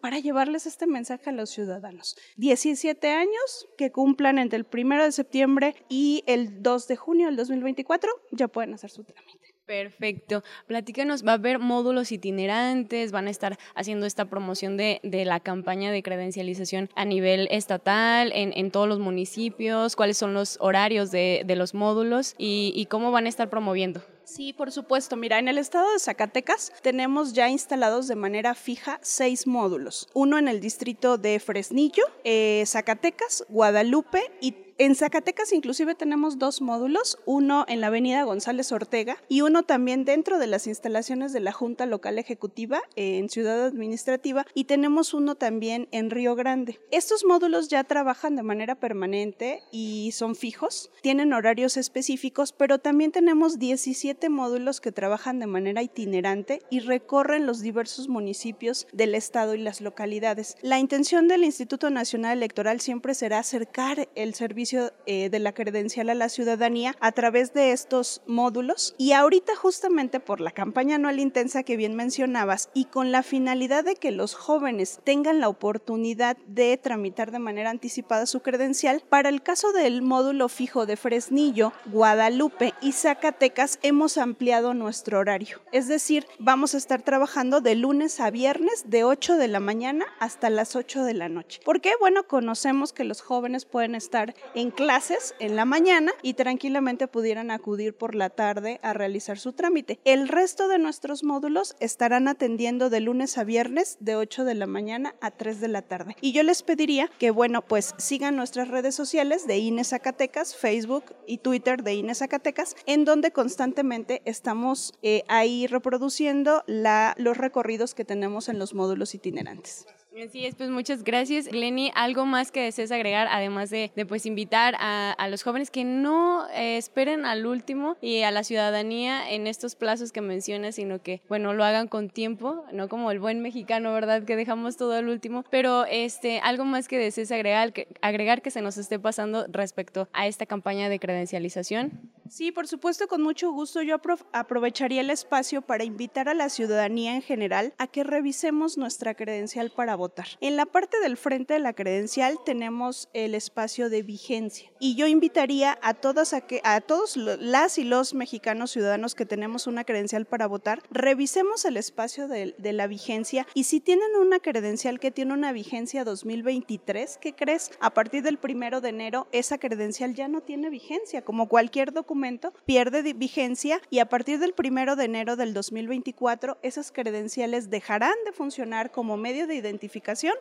para 0.00 0.18
llevarles 0.18 0.66
este 0.66 0.86
mensaje 0.86 1.30
a 1.30 1.32
los 1.32 1.50
ciudadanos. 1.50 2.16
17 2.36 3.10
años 3.10 3.68
que 3.76 3.90
cumplan 3.90 4.38
entre 4.38 4.58
el 4.58 4.66
1 4.72 5.04
de 5.04 5.12
septiembre 5.12 5.74
y 5.88 6.22
el 6.26 6.62
2 6.62 6.88
de 6.88 6.96
junio 6.96 7.26
del 7.26 7.36
2024 7.36 8.10
ya 8.32 8.48
pueden 8.48 8.74
hacer 8.74 8.90
su 8.90 9.04
trámite. 9.04 9.54
Perfecto. 9.66 10.44
Platícanos, 10.68 11.26
va 11.26 11.32
a 11.32 11.34
haber 11.34 11.58
módulos 11.58 12.12
itinerantes, 12.12 13.10
van 13.10 13.26
a 13.26 13.30
estar 13.30 13.58
haciendo 13.74 14.06
esta 14.06 14.26
promoción 14.26 14.76
de, 14.76 15.00
la 15.02 15.40
campaña 15.40 15.90
de 15.90 16.04
credencialización 16.04 16.88
a 16.94 17.04
nivel 17.04 17.48
estatal, 17.50 18.30
en, 18.32 18.70
todos 18.70 18.88
los 18.88 19.00
municipios, 19.00 19.96
cuáles 19.96 20.18
son 20.18 20.34
los 20.34 20.56
horarios 20.60 21.10
de, 21.10 21.44
los 21.56 21.74
módulos 21.74 22.36
y 22.38 22.86
cómo 22.88 23.10
van 23.10 23.26
a 23.26 23.28
estar 23.28 23.50
promoviendo. 23.50 24.02
Sí, 24.26 24.52
por 24.52 24.72
supuesto. 24.72 25.14
Mira, 25.14 25.38
en 25.38 25.46
el 25.46 25.56
estado 25.56 25.92
de 25.92 26.00
Zacatecas 26.00 26.72
tenemos 26.82 27.32
ya 27.32 27.48
instalados 27.48 28.08
de 28.08 28.16
manera 28.16 28.56
fija 28.56 28.98
seis 29.00 29.46
módulos. 29.46 30.08
Uno 30.14 30.36
en 30.36 30.48
el 30.48 30.60
distrito 30.60 31.16
de 31.16 31.38
Fresnillo, 31.38 32.02
eh, 32.24 32.64
Zacatecas, 32.66 33.44
Guadalupe 33.48 34.32
y 34.40 34.65
en 34.78 34.94
Zacatecas 34.94 35.54
inclusive 35.54 35.94
tenemos 35.94 36.38
dos 36.38 36.60
módulos, 36.60 37.18
uno 37.24 37.64
en 37.66 37.80
la 37.80 37.86
avenida 37.86 38.24
González 38.24 38.72
Ortega 38.72 39.16
y 39.28 39.40
uno 39.40 39.62
también 39.62 40.04
dentro 40.04 40.38
de 40.38 40.46
las 40.46 40.66
instalaciones 40.66 41.32
de 41.32 41.40
la 41.40 41.52
Junta 41.52 41.86
Local 41.86 42.18
Ejecutiva 42.18 42.82
en 42.94 43.30
Ciudad 43.30 43.64
Administrativa 43.64 44.44
y 44.52 44.64
tenemos 44.64 45.14
uno 45.14 45.34
también 45.34 45.88
en 45.92 46.10
Río 46.10 46.34
Grande. 46.34 46.78
Estos 46.90 47.24
módulos 47.24 47.68
ya 47.68 47.84
trabajan 47.84 48.36
de 48.36 48.42
manera 48.42 48.74
permanente 48.74 49.62
y 49.72 50.12
son 50.12 50.34
fijos, 50.34 50.90
tienen 51.00 51.32
horarios 51.32 51.78
específicos, 51.78 52.52
pero 52.52 52.78
también 52.78 53.12
tenemos 53.12 53.58
17 53.58 54.28
módulos 54.28 54.82
que 54.82 54.92
trabajan 54.92 55.38
de 55.38 55.46
manera 55.46 55.82
itinerante 55.82 56.60
y 56.70 56.80
recorren 56.80 57.46
los 57.46 57.60
diversos 57.60 58.08
municipios 58.08 58.86
del 58.92 59.14
estado 59.14 59.54
y 59.54 59.58
las 59.58 59.80
localidades. 59.80 60.56
La 60.60 60.78
intención 60.78 61.28
del 61.28 61.44
Instituto 61.44 61.88
Nacional 61.88 62.36
Electoral 62.36 62.80
siempre 62.80 63.14
será 63.14 63.38
acercar 63.38 64.08
el 64.14 64.34
eh, 64.72 65.28
de 65.30 65.38
la 65.38 65.52
credencial 65.52 66.10
a 66.10 66.14
la 66.14 66.28
ciudadanía 66.28 66.96
a 67.00 67.12
través 67.12 67.52
de 67.52 67.72
estos 67.72 68.22
módulos. 68.26 68.94
Y 68.98 69.12
ahorita 69.12 69.54
justamente 69.54 70.20
por 70.20 70.40
la 70.40 70.50
campaña 70.50 70.96
anual 70.96 71.20
intensa 71.20 71.62
que 71.62 71.76
bien 71.76 71.94
mencionabas 71.94 72.70
y 72.74 72.86
con 72.86 73.12
la 73.12 73.22
finalidad 73.22 73.84
de 73.84 73.96
que 73.96 74.10
los 74.10 74.34
jóvenes 74.34 75.00
tengan 75.04 75.40
la 75.40 75.48
oportunidad 75.48 76.36
de 76.46 76.76
tramitar 76.76 77.30
de 77.30 77.38
manera 77.38 77.70
anticipada 77.70 78.26
su 78.26 78.40
credencial, 78.40 79.02
para 79.08 79.28
el 79.28 79.42
caso 79.42 79.72
del 79.72 80.02
módulo 80.02 80.48
fijo 80.48 80.86
de 80.86 80.96
Fresnillo, 80.96 81.72
Guadalupe 81.86 82.74
y 82.80 82.92
Zacatecas 82.92 83.78
hemos 83.82 84.18
ampliado 84.18 84.74
nuestro 84.74 85.18
horario. 85.18 85.60
Es 85.72 85.88
decir, 85.88 86.26
vamos 86.38 86.74
a 86.74 86.78
estar 86.78 87.02
trabajando 87.02 87.60
de 87.60 87.74
lunes 87.74 88.20
a 88.20 88.30
viernes 88.30 88.84
de 88.86 89.04
8 89.04 89.36
de 89.36 89.48
la 89.48 89.60
mañana 89.60 90.06
hasta 90.18 90.50
las 90.50 90.76
8 90.76 91.04
de 91.04 91.14
la 91.14 91.28
noche. 91.28 91.60
¿Por 91.64 91.80
qué? 91.80 91.92
Bueno, 92.00 92.26
conocemos 92.26 92.92
que 92.92 93.04
los 93.04 93.20
jóvenes 93.20 93.64
pueden 93.64 93.94
estar 93.94 94.34
en 94.56 94.70
clases 94.70 95.34
en 95.38 95.54
la 95.54 95.66
mañana 95.66 96.12
y 96.22 96.34
tranquilamente 96.34 97.06
pudieran 97.06 97.50
acudir 97.50 97.94
por 97.94 98.14
la 98.14 98.30
tarde 98.30 98.80
a 98.82 98.94
realizar 98.94 99.38
su 99.38 99.52
trámite. 99.52 100.00
El 100.04 100.28
resto 100.28 100.66
de 100.66 100.78
nuestros 100.78 101.22
módulos 101.22 101.76
estarán 101.78 102.26
atendiendo 102.26 102.88
de 102.88 103.00
lunes 103.00 103.36
a 103.36 103.44
viernes 103.44 103.98
de 104.00 104.16
8 104.16 104.44
de 104.44 104.54
la 104.54 104.66
mañana 104.66 105.14
a 105.20 105.30
3 105.30 105.60
de 105.60 105.68
la 105.68 105.82
tarde. 105.82 106.16
Y 106.22 106.32
yo 106.32 106.42
les 106.42 106.62
pediría 106.62 107.10
que, 107.18 107.30
bueno, 107.30 107.60
pues 107.60 107.94
sigan 107.98 108.34
nuestras 108.34 108.68
redes 108.68 108.94
sociales 108.94 109.46
de 109.46 109.58
INE 109.58 109.84
Zacatecas, 109.84 110.56
Facebook 110.56 111.04
y 111.26 111.38
Twitter 111.38 111.82
de 111.82 111.94
INE 111.94 112.14
Zacatecas, 112.14 112.76
en 112.86 113.04
donde 113.04 113.32
constantemente 113.32 114.22
estamos 114.24 114.94
eh, 115.02 115.22
ahí 115.28 115.66
reproduciendo 115.66 116.64
los 116.66 117.36
recorridos 117.36 117.94
que 117.94 118.06
tenemos 118.06 118.48
en 118.48 118.58
los 118.58 118.72
módulos 118.72 119.14
itinerantes. 119.14 119.86
Así 120.24 120.46
es, 120.46 120.54
pues 120.54 120.70
muchas 120.70 121.04
gracias. 121.04 121.52
Lenny, 121.52 121.92
¿algo 121.94 122.24
más 122.24 122.50
que 122.50 122.62
desees 122.62 122.90
agregar, 122.90 123.28
además 123.30 123.68
de, 123.68 123.92
pues 124.08 124.24
invitar 124.24 124.74
a, 124.78 125.28
los 125.28 125.42
jóvenes 125.42 125.70
que 125.70 125.84
no 125.84 126.48
eh, 126.50 126.78
esperen 126.78 127.26
al 127.26 127.44
último 127.44 127.96
y 128.00 128.22
a 128.22 128.30
la 128.30 128.42
ciudadanía 128.42 129.30
en 129.30 129.46
estos 129.46 129.74
plazos 129.74 130.12
que 130.12 130.22
mencionas, 130.22 130.76
sino 130.76 131.02
que, 131.02 131.20
bueno, 131.28 131.52
lo 131.52 131.64
hagan 131.64 131.86
con 131.86 132.08
tiempo, 132.08 132.64
no 132.72 132.88
como 132.88 133.10
el 133.10 133.18
buen 133.18 133.42
mexicano, 133.42 133.92
¿verdad? 133.92 134.22
Que 134.22 134.36
dejamos 134.36 134.78
todo 134.78 134.94
al 134.94 135.08
último. 135.08 135.44
Pero, 135.50 135.84
este, 135.84 136.40
¿algo 136.40 136.64
más 136.64 136.88
que 136.88 136.96
desees 136.96 137.30
agregar 137.30 137.74
que, 137.74 137.86
agregar 138.00 138.40
que 138.40 138.50
se 138.50 138.62
nos 138.62 138.78
esté 138.78 138.98
pasando 138.98 139.46
respecto 139.48 140.08
a 140.14 140.26
esta 140.26 140.46
campaña 140.46 140.88
de 140.88 140.98
credencialización? 140.98 142.10
Sí, 142.30 142.52
por 142.52 142.66
supuesto, 142.66 143.06
con 143.06 143.22
mucho 143.22 143.52
gusto. 143.52 143.82
Yo 143.82 143.96
aprovecharía 144.32 145.02
el 145.02 145.10
espacio 145.10 145.60
para 145.60 145.84
invitar 145.84 146.28
a 146.28 146.34
la 146.34 146.48
ciudadanía 146.48 147.14
en 147.14 147.22
general 147.22 147.74
a 147.76 147.86
que 147.86 148.02
revisemos 148.02 148.78
nuestra 148.78 149.14
credencial 149.14 149.70
para 149.70 149.94
votar 149.94 150.05
en 150.40 150.56
la 150.56 150.66
parte 150.66 150.98
del 151.00 151.16
frente 151.16 151.54
de 151.54 151.60
la 151.60 151.74
credencial 151.74 152.38
tenemos 152.44 153.08
el 153.12 153.34
espacio 153.34 153.90
de 153.90 154.02
vigencia. 154.02 154.70
Y 154.80 154.96
yo 154.96 155.06
invitaría 155.06 155.78
a 155.82 155.94
todas 155.94 156.32
a 156.32 156.40
que 156.40 156.60
a 156.64 156.80
todos 156.80 157.16
las 157.16 157.78
y 157.78 157.84
los 157.84 158.14
mexicanos 158.14 158.70
ciudadanos 158.70 159.14
que 159.14 159.26
tenemos 159.26 159.66
una 159.66 159.84
credencial 159.84 160.24
para 160.24 160.46
votar, 160.46 160.82
revisemos 160.90 161.64
el 161.64 161.76
espacio 161.76 162.28
de, 162.28 162.54
la 162.58 162.86
vigencia. 162.86 163.46
Y 163.54 163.64
si 163.64 163.80
tienen 163.80 164.16
una 164.20 164.40
credencial 164.40 164.98
que 164.98 165.10
tiene 165.10 165.32
una 165.32 165.52
vigencia 165.52 166.04
2023, 166.04 167.18
¿qué 167.18 167.34
crees? 167.34 167.70
A 167.80 167.94
partir 167.94 168.22
del 168.22 168.38
primero 168.38 168.80
de 168.80 168.88
enero 168.88 169.28
esa 169.32 169.58
credencial 169.58 170.14
ya 170.14 170.28
no 170.28 170.40
tiene 170.40 170.70
vigencia, 170.70 171.22
como 171.22 171.48
cualquier 171.48 171.92
documento 171.92 172.06
documento, 172.06 172.52
pierde 172.64 173.02
vigencia 173.14 173.80
y 173.90 173.98
a 173.98 174.08
partir 174.08 174.38
del 174.38 174.52
primero 174.52 174.94
de 174.94 175.06
enero 175.06 175.34
del 175.34 175.52
2024 175.54 176.56
esas 176.62 176.92
credenciales 176.92 177.68
dejarán 177.68 178.14
de 178.24 178.30
funcionar 178.30 178.92
como 178.92 179.16
medio 179.16 179.48
de 179.48 179.56
identificación 179.56 179.95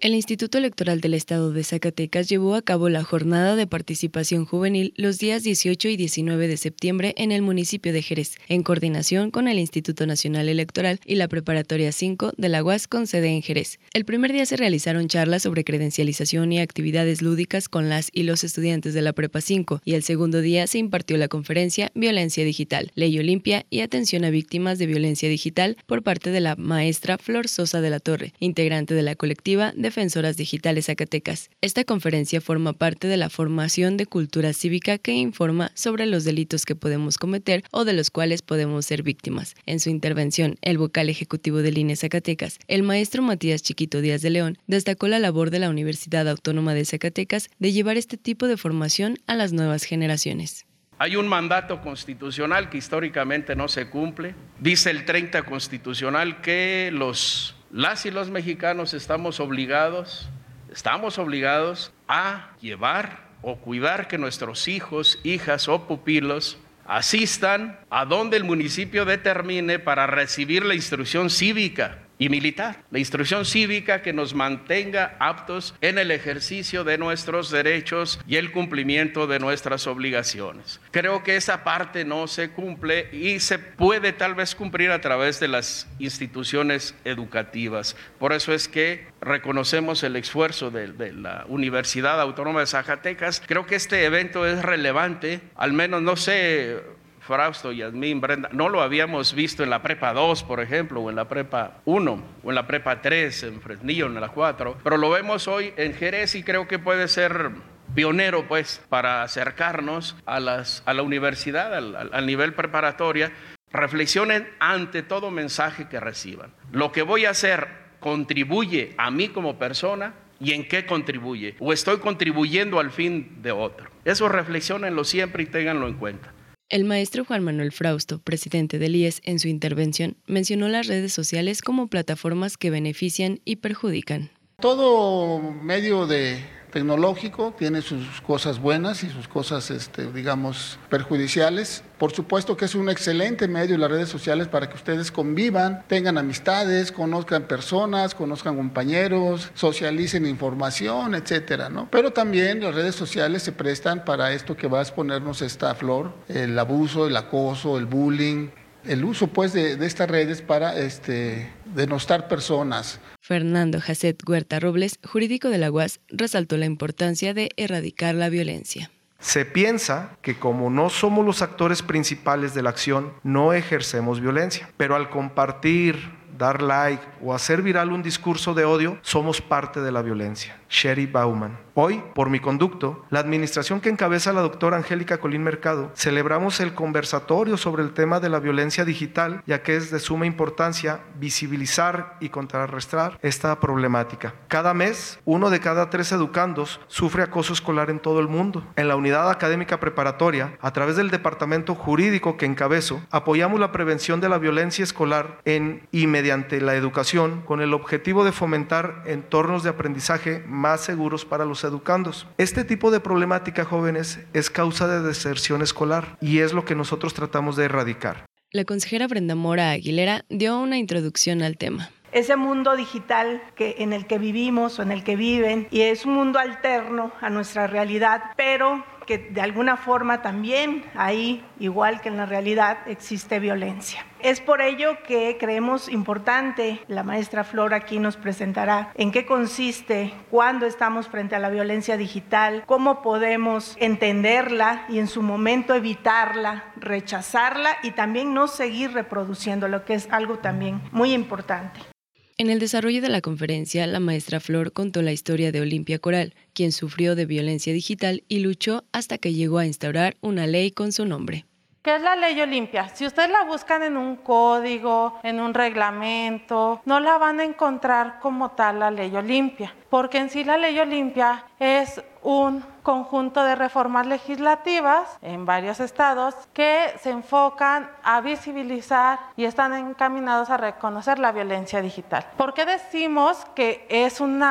El 0.05 0.13
Instituto 0.13 0.59
Electoral 0.59 1.01
del 1.01 1.15
Estado 1.15 1.51
de 1.51 1.65
Zacatecas 1.65 2.29
llevó 2.29 2.57
a 2.57 2.61
cabo 2.61 2.91
la 2.91 3.03
jornada 3.03 3.57
de 3.57 3.67
participación 3.67 4.45
juvenil 4.45 4.93
los 4.99 5.17
días 5.17 5.45
18 5.45 5.89
y 5.89 5.97
19 5.97 6.47
de 6.47 6.59
septiembre 6.59 7.15
en 7.17 7.33
el 7.33 7.41
municipio 7.41 7.91
de 7.91 8.03
Jerez, 8.03 8.37
en 8.49 8.63
coordinación 8.63 9.31
con 9.31 9.49
el 9.49 9.59
Instituto 9.59 10.05
Nacional 10.05 10.51
Electoral 10.51 11.01
y 11.07 11.15
la 11.15 11.27
Preparatoria 11.27 11.91
5 11.91 12.33
de 12.37 12.49
la 12.51 12.63
UAS 12.63 12.87
con 12.87 13.07
sede 13.07 13.29
en 13.29 13.41
Jerez. 13.41 13.79
El 13.95 14.05
primer 14.05 14.35
día 14.35 14.45
se 14.45 14.59
realizaron 14.59 15.09
charlas 15.09 15.45
sobre 15.45 15.65
credencialización 15.65 16.53
y 16.53 16.61
actividades 16.61 17.23
lúdicas 17.23 17.71
con 17.71 17.89
las 17.89 18.11
y 18.13 18.25
los 18.25 18.45
estudiantes 18.45 18.93
de 18.93 19.01
la 19.01 19.15
Prepa 19.15 19.41
5 19.41 19.81
y 19.87 19.95
el 19.95 20.03
segundo 20.03 20.43
día 20.43 20.67
se 20.67 20.77
impartió 20.77 21.17
la 21.17 21.29
conferencia 21.29 21.91
Violencia 21.95 22.45
Digital, 22.45 22.93
Ley 22.95 23.19
Olimpia 23.19 23.65
y 23.71 23.81
Atención 23.81 24.27
a 24.27 24.29
Víctimas 24.29 24.79
de 24.79 24.85
Violencia 24.85 25.31
Digital 25.31 25.79
por 25.87 26.03
parte 26.03 26.29
de 26.29 26.43
la 26.43 26.57
maestra 26.57 27.17
Flor 27.17 27.49
Sosa 27.49 27.81
de 27.81 27.89
la 27.89 28.01
Torre, 28.01 28.35
integrante 28.39 28.93
de 28.93 29.01
la 29.01 29.15
colectiva 29.15 29.73
de 29.75 29.94
Defensoras 29.95 30.37
Digitales 30.37 30.87
Zacatecas. 30.87 31.51
Esta 31.61 31.85
conferencia 31.85 32.41
forma 32.41 32.73
parte 32.73 33.07
de 33.07 33.17
la 33.17 33.31
formación 33.31 33.97
de 33.97 34.07
cultura 34.07 34.53
cívica 34.53 34.99
que 34.99 35.13
informa 35.13 35.71
sobre 35.75 36.07
los 36.07 36.25
delitos 36.25 36.65
que 36.65 36.75
podemos 36.75 37.17
cometer 37.17 37.63
o 37.71 37.85
de 37.85 37.93
los 37.93 38.11
cuales 38.11 38.43
podemos 38.43 38.87
ser 38.87 39.05
víctimas. 39.05 39.55
En 39.67 39.79
su 39.79 39.91
intervención, 39.91 40.57
el 40.63 40.79
vocal 40.79 41.11
ejecutivo 41.11 41.59
de 41.59 41.71
Línea 41.71 41.95
Zacatecas, 41.95 42.59
el 42.67 42.83
maestro 42.83 43.23
Matías 43.23 43.63
Chiquito 43.63 44.01
Díaz 44.01 44.21
de 44.21 44.31
León, 44.31 44.59
destacó 44.67 45.07
la 45.07 45.21
labor 45.21 45.51
de 45.51 45.61
la 45.61 45.71
Universidad 45.71 46.29
Autónoma 46.29 46.75
de 46.75 46.87
Zacatecas 46.87 47.49
de 47.61 47.71
llevar 47.71 47.97
este 47.97 48.17
tipo 48.17 48.49
de 48.49 48.57
formación 48.57 49.19
a 49.29 49.37
las 49.37 49.53
nuevas 49.53 49.85
generaciones. 49.85 50.67
Hay 50.99 51.15
un 51.15 51.29
mandato 51.29 51.81
constitucional 51.81 52.69
que 52.69 52.79
históricamente 52.79 53.55
no 53.55 53.69
se 53.69 53.89
cumple. 53.91 54.35
Dice 54.59 54.91
el 54.91 55.05
30 55.05 55.45
constitucional 55.45 56.41
que 56.41 56.91
los 56.93 57.55
las 57.75 58.07
y 58.07 58.13
los 58.13 58.31
mexicanos 58.31 58.95
estamos 58.95 59.41
obligados, 59.41 60.29
estamos 60.71 61.19
obligados 61.19 61.93
a 62.07 62.53
llevar 62.61 63.25
o 63.43 63.57
cuidar 63.57 64.07
que 64.07 64.17
nuestros 64.17 64.69
hijos, 64.69 65.19
hijas 65.25 65.67
o 65.67 65.89
pupilos 65.89 66.57
asistan 66.87 67.81
a 67.91 68.05
donde 68.05 68.37
el 68.37 68.45
municipio 68.45 69.05
determine 69.05 69.81
para 69.81 70.07
recibir 70.07 70.65
la 70.65 70.77
instrucción 70.77 71.31
cívica 71.31 72.04
y 72.25 72.31
militar. 72.31 72.85
La 72.91 72.99
instrucción 72.99 73.45
cívica 73.45 74.01
que 74.01 74.15
nos 74.15 74.35
mantenga 74.35 75.15
aptos 75.19 75.75
en 75.83 75.99
el 75.99 76.11
ejercicio 76.11 76.83
de 76.83 76.97
nuestros 76.97 77.51
derechos 77.51 78.19
y 78.27 78.37
el 78.37 78.51
cumplimiento 78.51 79.27
de 79.27 79.39
nuestras 79.39 79.87
obligaciones. 79.87 80.81
Creo 80.91 81.23
que 81.23 81.37
esa 81.37 81.65
parte 81.65 82.07
no 82.07 82.27
se 82.27 82.51
cumple 82.51 83.11
y 83.13 83.41
se 83.41 83.59
puede 83.59 84.13
tal 84.13 84.35
vez 84.35 84.55
cumplir 84.55 84.91
a 84.91 85.03
través 85.03 85.39
de 85.39 85.49
las 85.49 85.87
instituciones 85.99 86.95
educativas. 87.05 87.95
Por 88.19 88.33
eso 88.33 88.55
es 88.55 88.69
que 88.69 89.07
reconocemos 89.21 90.03
el 90.03 90.17
esfuerzo 90.17 90.71
de, 90.71 90.93
de 90.93 91.13
la 91.13 91.45
Universidad 91.49 92.23
Autónoma 92.23 92.61
de 92.61 92.67
Zacatecas. 92.67 93.43
Creo 93.47 93.67
que 93.67 93.75
este 93.75 94.03
evento 94.07 94.47
es 94.47 94.63
relevante, 94.63 95.43
al 95.57 95.75
menos 95.75 96.01
no 96.01 96.17
sé 96.17 96.81
Frausto, 97.27 97.73
Yasmín, 97.73 98.21
Brenda, 98.21 98.51
no 98.53 98.69
lo 98.69 98.83
habíamos 98.83 99.35
visto 99.35 99.63
en 99.63 99.71
la 99.71 99.83
prepa 99.83 100.13
2, 100.13 100.43
por 100.45 100.61
ejemplo, 100.61 101.01
o 101.01 101.11
en 101.11 101.17
la 101.17 101.27
prepa 101.27 101.81
1, 101.87 102.25
o 102.43 102.51
en 102.51 102.55
la 102.55 102.67
prepa 102.67 103.01
3, 103.01 103.45
en 103.45 103.61
Fresnillo, 103.61 104.07
en 104.07 104.21
la 104.21 104.29
4, 104.29 104.79
pero 104.85 104.97
lo 104.97 105.11
vemos 105.11 105.49
hoy 105.49 105.73
en 105.77 105.95
Jerez 105.95 106.35
y 106.35 106.43
creo 106.43 106.69
que 106.69 106.79
puede 106.79 107.09
ser 107.09 107.51
pionero, 107.95 108.47
pues, 108.47 108.83
para 108.89 109.23
acercarnos 109.23 110.17
a, 110.27 110.41
la 110.41 111.03
universidad, 111.03 111.75
al, 111.75 112.11
al 112.13 112.27
nivel 112.27 112.53
preparatoria. 112.53 113.33
Reflexionen 113.73 114.49
ante 114.61 115.03
todo 115.03 115.31
mensaje 115.31 115.89
que 115.89 115.99
reciban. 116.01 116.53
Lo 116.73 116.93
que 116.93 117.03
voy 117.03 117.25
a 117.25 117.31
hacer 117.31 117.69
contribuye 118.01 118.95
a 118.99 119.11
mí 119.11 119.29
como 119.29 119.59
persona 119.59 120.15
y 120.41 120.53
en 120.53 120.69
qué 120.69 120.87
contribuye. 120.87 121.57
O 121.59 121.73
estoy 121.73 121.99
contribuyendo 121.99 122.79
al 122.79 122.91
fin 122.91 123.43
de 123.43 123.53
otro. 123.53 123.91
Eso 124.05 124.29
reflexionenlo 124.29 125.05
siempre 125.05 125.43
y 125.45 125.47
ténganlo 125.47 125.89
en 125.89 125.95
cuenta. 125.95 126.33
El 126.71 126.85
maestro 126.85 127.27
Juan 127.27 127.45
Manuel 127.45 127.73
Frausto, 127.73 128.21
presidente 128.21 128.79
del 128.79 128.97
IES, 128.97 129.21
en 129.25 129.39
su 129.39 129.49
intervención 129.49 130.17
mencionó 130.27 130.69
las 130.69 130.87
redes 130.87 131.13
sociales 131.13 131.61
como 131.61 131.89
plataformas 131.89 132.57
que 132.57 132.71
benefician 132.71 133.41
y 133.45 133.57
perjudican. 133.57 134.31
Todo 134.61 135.41
medio 135.41 136.07
de 136.07 136.43
tecnológico 136.75 137.55
tiene 137.57 137.83
sus 137.83 138.21
cosas 138.21 138.59
buenas 138.59 139.05
y 139.05 139.09
sus 139.09 139.29
cosas, 139.29 139.71
este, 139.71 140.11
digamos, 140.11 140.77
perjudiciales. 140.91 141.85
Por 141.99 142.13
supuesto 142.13 142.57
que 142.57 142.65
es 142.65 142.75
un 142.75 142.91
excelente 142.91 143.47
medio 143.47 143.79
las 143.79 143.89
redes 143.89 144.09
sociales 144.09 144.49
para 144.49 144.69
que 144.69 144.75
ustedes 144.75 145.13
convivan, 145.13 145.85
tengan 145.87 146.19
amistades, 146.19 146.91
conozcan 146.91 147.45
personas, 147.45 148.17
conozcan 148.17 148.57
compañeros, 148.57 149.53
socialicen 149.55 150.27
información, 150.27 151.15
etcétera, 151.15 151.69
¿no? 151.69 151.89
Pero 151.93 152.13
también 152.13 152.61
las 152.61 152.75
redes 152.75 152.97
sociales 152.97 153.45
se 153.45 153.53
prestan 153.53 154.05
para 154.05 154.33
esto 154.33 154.57
que 154.57 154.67
va 154.67 154.81
a 154.81 154.83
exponernos 154.83 155.43
esta 155.43 155.77
flor, 155.77 156.13
el 156.29 156.59
abuso, 156.59 157.07
el 157.07 157.17
acoso, 157.17 157.79
el 157.79 157.87
bullying, 157.87 158.49
el 158.85 159.05
uso 159.05 159.29
pues 159.29 159.53
de, 159.53 159.77
de 159.77 159.87
estas 159.87 160.11
redes 160.11 160.43
para 160.43 160.77
este, 160.77 161.53
denostar 161.75 162.29
personas. 162.29 163.01
Fernando 163.21 163.81
Jacet 163.81 164.23
Huerta 164.29 164.61
Robles, 164.61 164.99
jurídico 165.05 165.49
de 165.49 165.59
la 165.59 165.71
UAS, 165.71 166.01
resaltó 166.09 166.57
la 166.57 166.67
importancia 166.67 167.35
de 167.35 167.51
erradicar 167.57 168.15
la 168.15 168.29
violencia. 168.29 168.91
Se 169.19 169.47
piensa 169.47 170.19
que 170.21 170.39
como 170.39 170.69
no 170.69 170.91
somos 170.91 171.25
los 171.25 171.41
actores 171.41 171.83
principales 171.83 172.53
de 172.53 172.63
la 172.63 172.71
acción, 172.71 173.15
no 173.23 173.53
ejercemos 173.55 174.21
violencia, 174.21 174.71
pero 174.77 174.97
al 174.97 175.09
compartir, 175.09 176.13
dar 176.37 176.63
like 176.63 177.03
o 177.23 177.35
hacer 177.35 177.63
viral 177.63 177.93
un 177.93 178.03
discurso 178.03 178.55
de 178.55 178.65
odio, 178.65 178.99
somos 179.03 179.41
parte 179.41 179.81
de 179.81 179.93
la 179.93 180.03
violencia. 180.03 180.61
Sherry 180.75 181.07
Bauman. 181.07 181.57
Hoy, 181.77 182.03
por 182.15 182.31
mi 182.31 182.39
conducto, 182.39 183.05
la 183.11 183.19
administración 183.19 183.81
que 183.81 183.89
encabeza 183.89 184.33
la 184.33 184.43
doctora 184.43 184.77
Angélica 184.77 185.19
Colín 185.19 185.43
Mercado, 185.43 185.91
celebramos 185.95 186.61
el 186.61 186.75
conversatorio 186.75 187.57
sobre 187.57 187.83
el 187.83 187.93
tema 187.93 188.21
de 188.21 188.29
la 188.29 188.39
violencia 188.39 188.85
digital, 188.85 189.43
ya 189.47 189.63
que 189.63 189.77
es 189.77 189.91
de 189.91 189.99
suma 189.99 190.27
importancia 190.27 191.01
visibilizar 191.19 192.17
y 192.21 192.29
contrarrestar 192.29 193.19
esta 193.23 193.59
problemática. 193.59 194.35
Cada 194.47 194.73
mes, 194.73 195.19
uno 195.25 195.51
de 195.51 195.59
cada 195.59 195.91
tres 195.91 196.13
educandos 196.13 196.81
sufre 196.87 197.25
acoso 197.25 197.53
escolar 197.53 197.91
en 197.91 197.99
todo 197.99 198.21
el 198.21 198.29
mundo. 198.29 198.65
En 198.77 198.87
la 198.87 198.95
unidad 198.95 199.31
académica 199.31 199.81
preparatoria, 199.81 200.57
a 200.61 200.73
través 200.73 200.95
del 200.95 201.11
departamento 201.11 201.75
jurídico 201.75 202.37
que 202.37 202.47
encabezo, 202.47 203.01
apoyamos 203.11 203.59
la 203.59 203.73
prevención 203.73 204.21
de 204.21 204.29
la 204.29 204.39
violencia 204.39 204.85
escolar 204.85 205.41
en 205.45 205.89
y 205.91 206.07
mediante 206.07 206.61
la 206.61 206.77
educación 206.77 207.43
con 207.43 207.61
el 207.61 207.75
objetivo 207.75 208.25
de 208.25 208.33
fomentar 208.33 209.03
entornos 209.07 209.65
de 209.65 209.71
aprendizaje 209.71 210.45
seguros 210.81 211.25
para 211.25 211.45
los 211.45 211.63
educandos. 211.65 212.27
Este 212.39 212.65
tipo 212.65 212.91
de 212.91 213.01
problemática, 213.01 213.65
jóvenes, 213.65 214.21
es 214.33 214.51
causa 214.51 214.89
de 214.89 215.01
deserción 215.01 215.63
escolar 215.63 216.17
y 216.21 216.39
es 216.39 216.53
lo 216.53 216.65
que 216.65 216.75
nosotros 216.75 217.15
tratamos 217.15 217.57
de 217.57 217.67
erradicar. 217.67 218.27
La 218.51 218.65
consejera 218.65 219.07
Brenda 219.07 219.35
Mora 219.35 219.71
Aguilera 219.71 220.25
dio 220.29 220.59
una 220.59 220.79
introducción 220.79 221.43
al 221.43 221.57
tema 221.57 221.91
ese 222.15 222.37
mundo 222.37 222.77
digital 222.77 223.43
que, 223.57 223.75
en 223.79 223.93
el 223.93 224.07
que 224.07 224.19
vivimos 224.19 224.79
o 224.79 224.83
en 224.83 224.93
el 224.93 225.03
que 225.03 225.17
viven 225.17 225.67
y 225.71 225.81
es 225.81 226.07
un 226.07 226.15
mundo 226.15 226.39
alterno 226.39 227.11
a 227.21 227.29
nuestra 227.29 227.67
realidad, 227.67 228.23
pero 228.37 228.85
que 229.07 229.19
de 229.19 229.41
alguna 229.41 229.77
forma 229.77 230.23
también 230.23 230.85
ahí, 230.95 231.45
igual 231.59 232.01
que 232.01 232.09
en 232.09 232.17
la 232.17 232.27
realidad, 232.27 232.79
existe 232.87 233.39
violencia. 233.41 234.05
Es 234.21 234.41
por 234.41 234.63
ello 234.63 235.03
que 235.07 235.37
creemos 235.39 235.89
importante, 235.89 236.81
la 236.89 237.03
maestra 237.03 237.45
Flor 237.45 237.75
aquí 237.75 237.99
nos 237.99 238.17
presentará 238.17 238.91
en 238.95 239.13
qué 239.13 239.27
consiste 239.27 240.15
cuando 240.31 240.65
estamos 240.65 241.09
frente 241.09 241.37
a 241.37 241.39
la 241.39 241.51
violencia 241.51 241.99
digital, 241.99 242.65
cómo 242.67 243.03
podemos 243.03 243.77
entenderla 243.79 244.87
y 244.89 244.99
en 244.99 245.09
su 245.09 245.23
momento 245.23 245.75
evitarla, 245.75 246.73
rechazarla 246.77 247.77
y 247.83 247.91
también 247.91 248.33
no 248.33 248.49
seguir 248.49 248.93
reproduciendo, 248.93 249.69
lo 249.69 249.85
que 249.85 249.95
es 249.95 250.09
algo 250.11 250.39
también 250.39 250.81
muy 250.91 251.13
importante. 251.13 251.94
En 252.37 252.51
el 252.51 252.59
desarrollo 252.59 253.01
de 253.01 253.11
la 253.11 253.21
conferencia, 253.21 253.87
la 253.87 254.01
maestra 254.01 254.41
Flor 254.41 254.73
contó 254.73 255.03
la 255.03 255.13
historia 255.13 255.53
de 255.53 255.61
Olimpia 255.61 256.01
Coral, 256.01 256.35
quien 256.53 256.73
sufrió 256.73 257.15
de 257.15 257.27
violencia 257.27 257.73
digital 257.73 258.25
y 258.27 258.41
luchó 258.41 258.83
hasta 258.91 259.19
que 259.19 259.33
llegó 259.33 259.59
a 259.59 259.67
instaurar 259.67 260.17
una 260.21 260.49
ley 260.49 260.73
con 260.73 260.91
su 260.91 261.07
nombre. 261.07 261.47
¿Qué 261.85 261.95
es 261.95 262.03
la 262.03 262.17
ley 262.17 262.41
Olimpia? 262.41 262.89
Si 262.89 263.07
ustedes 263.07 263.31
la 263.31 263.45
buscan 263.45 263.85
en 263.85 263.97
un 263.97 264.17
código, 264.17 265.21
en 265.23 265.39
un 265.39 265.55
reglamento, 265.55 266.81
no 266.87 266.99
la 266.99 267.19
van 267.19 267.39
a 267.39 267.45
encontrar 267.45 268.19
como 268.21 268.53
tal 268.53 268.81
la 268.81 268.91
ley 268.91 269.15
Olimpia, 269.15 269.73
porque 269.89 270.19
en 270.19 270.29
sí 270.29 270.43
la 270.43 270.57
ley 270.57 270.77
Olimpia 270.79 271.45
es 271.59 272.03
un 272.23 272.65
conjunto 272.83 273.43
de 273.43 273.55
reformas 273.55 274.07
legislativas 274.07 275.19
en 275.23 275.47
varios 275.47 275.81
estados 275.81 276.35
que 276.53 276.93
se 277.01 277.11
enfocan 277.11 277.91
a 278.03 278.21
visibilizar 278.21 279.19
y 279.37 279.45
están 279.45 279.75
encaminados 279.75 280.51
a 280.51 280.57
reconocer 280.57 281.19
la 281.19 281.33
violencia 281.33 281.81
digital. 281.81 282.27
¿Por 282.37 282.55
qué 282.55 282.65
decimos 282.65 283.47
que 283.55 283.87
es 283.89 284.21
un 284.21 284.43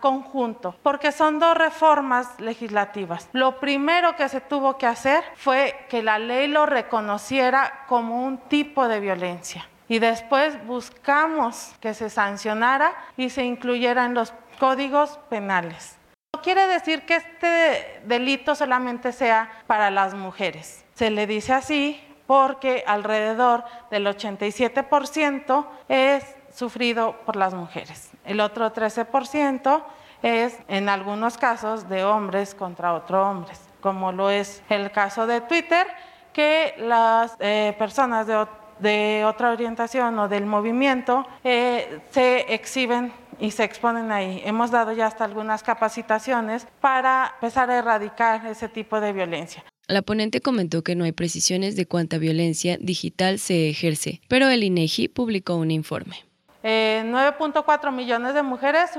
conjunto? 0.00 0.74
Porque 0.82 1.12
son 1.12 1.38
dos 1.38 1.56
reformas 1.56 2.38
legislativas. 2.40 3.28
Lo 3.32 3.58
primero 3.60 4.16
que 4.16 4.28
se 4.28 4.40
tuvo 4.40 4.78
que 4.78 4.86
hacer 4.86 5.22
fue 5.36 5.86
que 5.88 6.02
la 6.02 6.18
ley 6.18 6.48
lo 6.48 6.66
reconociera 6.66 7.84
como 7.88 8.24
un 8.24 8.38
tipo 8.38 8.88
de 8.88 9.00
violencia 9.00 9.66
y 9.88 9.98
después 9.98 10.64
buscamos 10.66 11.74
que 11.80 11.94
se 11.94 12.10
sancionara 12.10 12.92
y 13.16 13.30
se 13.30 13.44
incluyera 13.44 14.04
en 14.04 14.14
los 14.14 14.34
códigos 14.58 15.18
penales. 15.30 15.97
No 16.34 16.42
quiere 16.42 16.66
decir 16.66 17.06
que 17.06 17.16
este 17.16 18.02
delito 18.04 18.54
solamente 18.54 19.12
sea 19.12 19.50
para 19.66 19.90
las 19.90 20.12
mujeres. 20.12 20.84
Se 20.92 21.10
le 21.10 21.26
dice 21.26 21.54
así 21.54 21.98
porque 22.26 22.84
alrededor 22.86 23.64
del 23.90 24.06
87% 24.06 25.66
es 25.88 26.36
sufrido 26.54 27.16
por 27.24 27.36
las 27.36 27.54
mujeres. 27.54 28.10
El 28.26 28.40
otro 28.40 28.70
13% 28.74 29.82
es 30.22 30.58
en 30.68 30.90
algunos 30.90 31.38
casos 31.38 31.88
de 31.88 32.04
hombres 32.04 32.54
contra 32.54 32.92
otros 32.92 33.26
hombres, 33.26 33.60
como 33.80 34.12
lo 34.12 34.28
es 34.28 34.62
el 34.68 34.90
caso 34.90 35.26
de 35.26 35.40
Twitter, 35.40 35.86
que 36.34 36.74
las 36.78 37.36
eh, 37.40 37.74
personas 37.78 38.26
de, 38.26 39.24
otra 39.24 39.50
orientación 39.50 40.18
o 40.18 40.28
del 40.28 40.44
movimiento 40.44 41.26
eh, 41.42 42.00
se 42.10 42.52
exhiben 42.52 43.12
y 43.38 43.50
se 43.50 43.64
exponen 43.64 44.12
ahí. 44.12 44.42
Hemos 44.44 44.70
dado 44.70 44.92
ya 44.92 45.06
hasta 45.06 45.24
algunas 45.24 45.62
capacitaciones 45.62 46.66
para 46.80 47.32
empezar 47.34 47.70
a 47.70 47.78
erradicar 47.78 48.46
ese 48.46 48.68
tipo 48.68 49.00
de 49.00 49.12
violencia. 49.12 49.64
La 49.86 50.02
ponente 50.02 50.40
comentó 50.40 50.82
que 50.82 50.94
no 50.94 51.04
hay 51.04 51.12
precisiones 51.12 51.74
de 51.74 51.86
cuánta 51.86 52.18
violencia 52.18 52.76
digital 52.78 53.38
se 53.38 53.70
ejerce, 53.70 54.20
pero 54.28 54.48
el 54.48 54.62
INEGI 54.62 55.08
publicó 55.08 55.56
un 55.56 55.70
informe. 55.70 56.28
9.4 56.62 57.92
millones 57.92 58.34
de 58.34 58.42
mujeres 58.42 58.90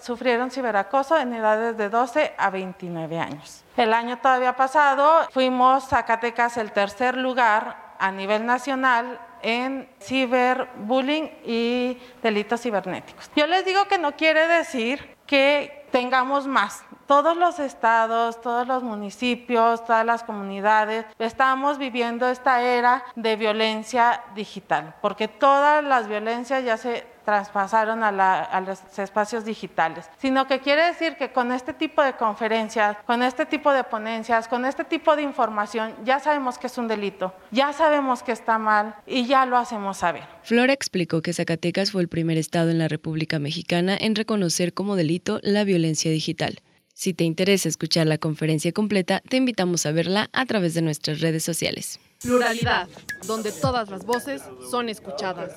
sufrieron 0.00 0.50
ciberacoso 0.50 1.18
en 1.18 1.34
edades 1.34 1.76
de 1.76 1.88
12 1.88 2.32
a 2.38 2.50
29 2.50 3.18
años. 3.18 3.64
El 3.76 3.92
año 3.92 4.18
todavía 4.18 4.54
pasado 4.54 5.28
fuimos 5.30 5.88
Zacatecas 5.88 6.56
el 6.56 6.72
tercer 6.72 7.16
lugar 7.16 7.96
a 7.98 8.12
nivel 8.12 8.46
nacional 8.46 9.20
en 9.42 9.88
ciberbullying 10.00 11.30
y 11.44 11.98
delitos 12.22 12.60
cibernéticos. 12.60 13.30
Yo 13.36 13.46
les 13.46 13.64
digo 13.64 13.86
que 13.86 13.98
no 13.98 14.12
quiere 14.12 14.46
decir 14.46 15.16
que 15.26 15.86
tengamos 15.90 16.46
más. 16.46 16.84
Todos 17.06 17.36
los 17.36 17.58
estados, 17.58 18.40
todos 18.40 18.66
los 18.66 18.82
municipios, 18.82 19.84
todas 19.84 20.04
las 20.04 20.22
comunidades, 20.24 21.06
estamos 21.18 21.78
viviendo 21.78 22.28
esta 22.28 22.62
era 22.62 23.02
de 23.16 23.36
violencia 23.36 24.22
digital, 24.34 24.94
porque 25.00 25.26
todas 25.26 25.82
las 25.82 26.06
violencias 26.06 26.64
ya 26.64 26.76
se 26.76 27.06
traspasaron 27.28 28.02
a, 28.02 28.60
los 28.62 28.98
espacios 28.98 29.44
digitales, 29.44 30.08
sino 30.16 30.46
que 30.46 30.60
quiere 30.60 30.86
decir 30.86 31.16
que 31.18 31.30
con 31.30 31.52
este 31.52 31.74
tipo 31.74 32.02
de 32.02 32.14
conferencias, 32.14 32.96
con 33.04 33.22
este 33.22 33.44
tipo 33.44 33.70
de 33.70 33.84
ponencias, 33.84 34.48
con 34.48 34.64
este 34.64 34.82
tipo 34.82 35.14
de 35.14 35.24
información, 35.24 35.94
ya 36.06 36.20
sabemos 36.20 36.56
que 36.56 36.68
es 36.68 36.78
un 36.78 36.88
delito, 36.88 37.34
ya 37.50 37.74
sabemos 37.74 38.22
que 38.22 38.32
está 38.32 38.56
mal 38.56 38.94
y 39.06 39.26
ya 39.26 39.44
lo 39.44 39.58
hacemos 39.58 39.98
saber. 39.98 40.22
Flora 40.42 40.72
explicó 40.72 41.20
que 41.20 41.34
Zacatecas 41.34 41.92
fue 41.92 42.00
el 42.00 42.08
primer 42.08 42.38
estado 42.38 42.70
en 42.70 42.78
la 42.78 42.88
República 42.88 43.38
Mexicana 43.38 43.94
en 44.00 44.14
reconocer 44.14 44.72
como 44.72 44.96
delito 44.96 45.38
la 45.42 45.64
violencia 45.64 46.10
digital. 46.10 46.62
Si 46.94 47.12
te 47.12 47.24
interesa 47.24 47.68
escuchar 47.68 48.06
la 48.06 48.16
conferencia 48.16 48.72
completa, 48.72 49.20
te 49.28 49.36
invitamos 49.36 49.84
a 49.84 49.92
verla 49.92 50.30
a 50.32 50.46
través 50.46 50.72
de 50.72 50.80
nuestras 50.80 51.20
redes 51.20 51.44
sociales. 51.44 52.00
Pluralidad, 52.20 52.88
donde 53.26 53.52
todas 53.52 53.88
las 53.90 54.04
voces 54.04 54.42
son 54.68 54.88
escuchadas. 54.88 55.52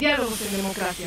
Diálogos 0.00 0.40
en 0.42 0.56
democracia. 0.56 1.06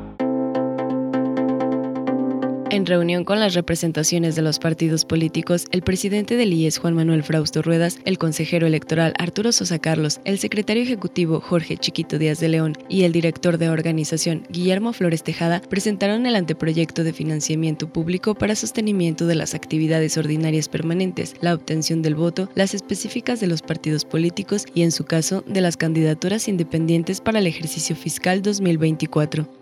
En 2.71 2.85
reunión 2.85 3.25
con 3.25 3.41
las 3.41 3.53
representaciones 3.53 4.37
de 4.37 4.41
los 4.41 4.57
partidos 4.57 5.03
políticos, 5.03 5.65
el 5.71 5.81
presidente 5.81 6.37
del 6.37 6.53
IES 6.53 6.77
Juan 6.77 6.95
Manuel 6.95 7.21
Frausto 7.21 7.61
Ruedas, 7.61 7.99
el 8.05 8.17
consejero 8.17 8.65
electoral 8.65 9.11
Arturo 9.19 9.51
Sosa 9.51 9.77
Carlos, 9.77 10.21
el 10.23 10.39
secretario 10.39 10.81
ejecutivo 10.81 11.41
Jorge 11.41 11.75
Chiquito 11.75 12.17
Díaz 12.17 12.39
de 12.39 12.47
León 12.47 12.77
y 12.87 13.03
el 13.03 13.11
director 13.11 13.57
de 13.57 13.67
organización 13.67 14.45
Guillermo 14.49 14.93
Flores 14.93 15.21
Tejada 15.21 15.61
presentaron 15.69 16.25
el 16.25 16.37
anteproyecto 16.37 17.03
de 17.03 17.11
financiamiento 17.11 17.91
público 17.91 18.35
para 18.35 18.55
sostenimiento 18.55 19.27
de 19.27 19.35
las 19.35 19.53
actividades 19.53 20.17
ordinarias 20.17 20.69
permanentes, 20.69 21.35
la 21.41 21.53
obtención 21.53 22.01
del 22.01 22.15
voto, 22.15 22.49
las 22.55 22.73
específicas 22.73 23.41
de 23.41 23.47
los 23.47 23.61
partidos 23.61 24.05
políticos 24.05 24.65
y, 24.73 24.83
en 24.83 24.93
su 24.93 25.03
caso, 25.03 25.43
de 25.45 25.59
las 25.59 25.75
candidaturas 25.75 26.47
independientes 26.47 27.19
para 27.19 27.39
el 27.39 27.47
ejercicio 27.47 27.97
fiscal 27.97 28.41
2024. 28.41 29.60